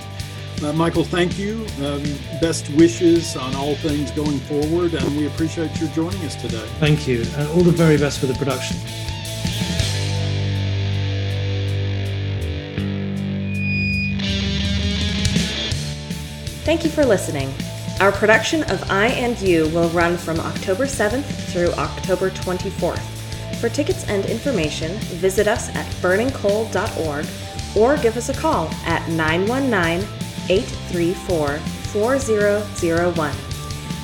Uh, 0.62 0.74
Michael, 0.74 1.06
thank 1.06 1.40
you. 1.40 1.66
Um, 1.82 2.04
best 2.42 2.70
wishes 2.72 3.38
on 3.38 3.56
all 3.56 3.76
things 3.76 4.12
going 4.12 4.40
forward, 4.40 4.94
and 4.94 5.18
we 5.18 5.26
appreciate 5.28 5.80
your 5.80 5.90
joining 5.92 6.22
us 6.26 6.36
today. 6.36 6.66
Thank 6.80 7.08
you, 7.08 7.24
and 7.38 7.48
all 7.50 7.64
the 7.64 7.72
very 7.72 7.98
best 7.98 8.20
for 8.20 8.26
the 8.26 8.34
production. 8.34 8.78
Thank 16.66 16.84
you 16.84 16.90
for 16.90 17.06
listening. 17.06 17.54
Our 18.04 18.12
production 18.12 18.64
of 18.64 18.92
I 18.92 19.08
and 19.08 19.40
You 19.40 19.70
will 19.70 19.88
run 19.92 20.18
from 20.18 20.42
October 20.42 20.88
7th 20.88 21.24
through 21.54 21.72
October 21.76 22.32
24th. 22.32 23.00
For 23.62 23.70
tickets 23.70 24.04
and 24.10 24.26
information, 24.26 24.92
visit 25.22 25.48
us 25.48 25.74
at 25.74 25.86
burningcoal.org 26.02 27.26
or 27.78 27.96
give 28.04 28.18
us 28.18 28.28
a 28.28 28.34
call 28.34 28.68
at 28.86 29.08
919 29.08 30.06
834 30.50 31.60
4001. 31.60 33.34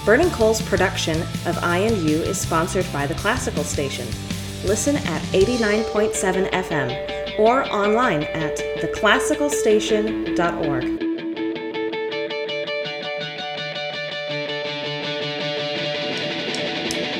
Burning 0.05 0.29
Coal's 0.29 0.61
production 0.61 1.21
of 1.45 1.61
I 1.61 1.79
and 1.79 1.97
You 1.97 2.19
is 2.19 2.39
sponsored 2.39 2.87
by 2.93 3.05
the 3.05 3.15
Classical 3.15 3.65
Station. 3.65 4.07
Listen 4.63 4.95
at 4.95 5.21
89.7 5.33 6.49
FM 6.51 7.37
or 7.37 7.65
online 7.65 8.23
at 8.23 8.59
theclassicalstation.org. 8.77 11.08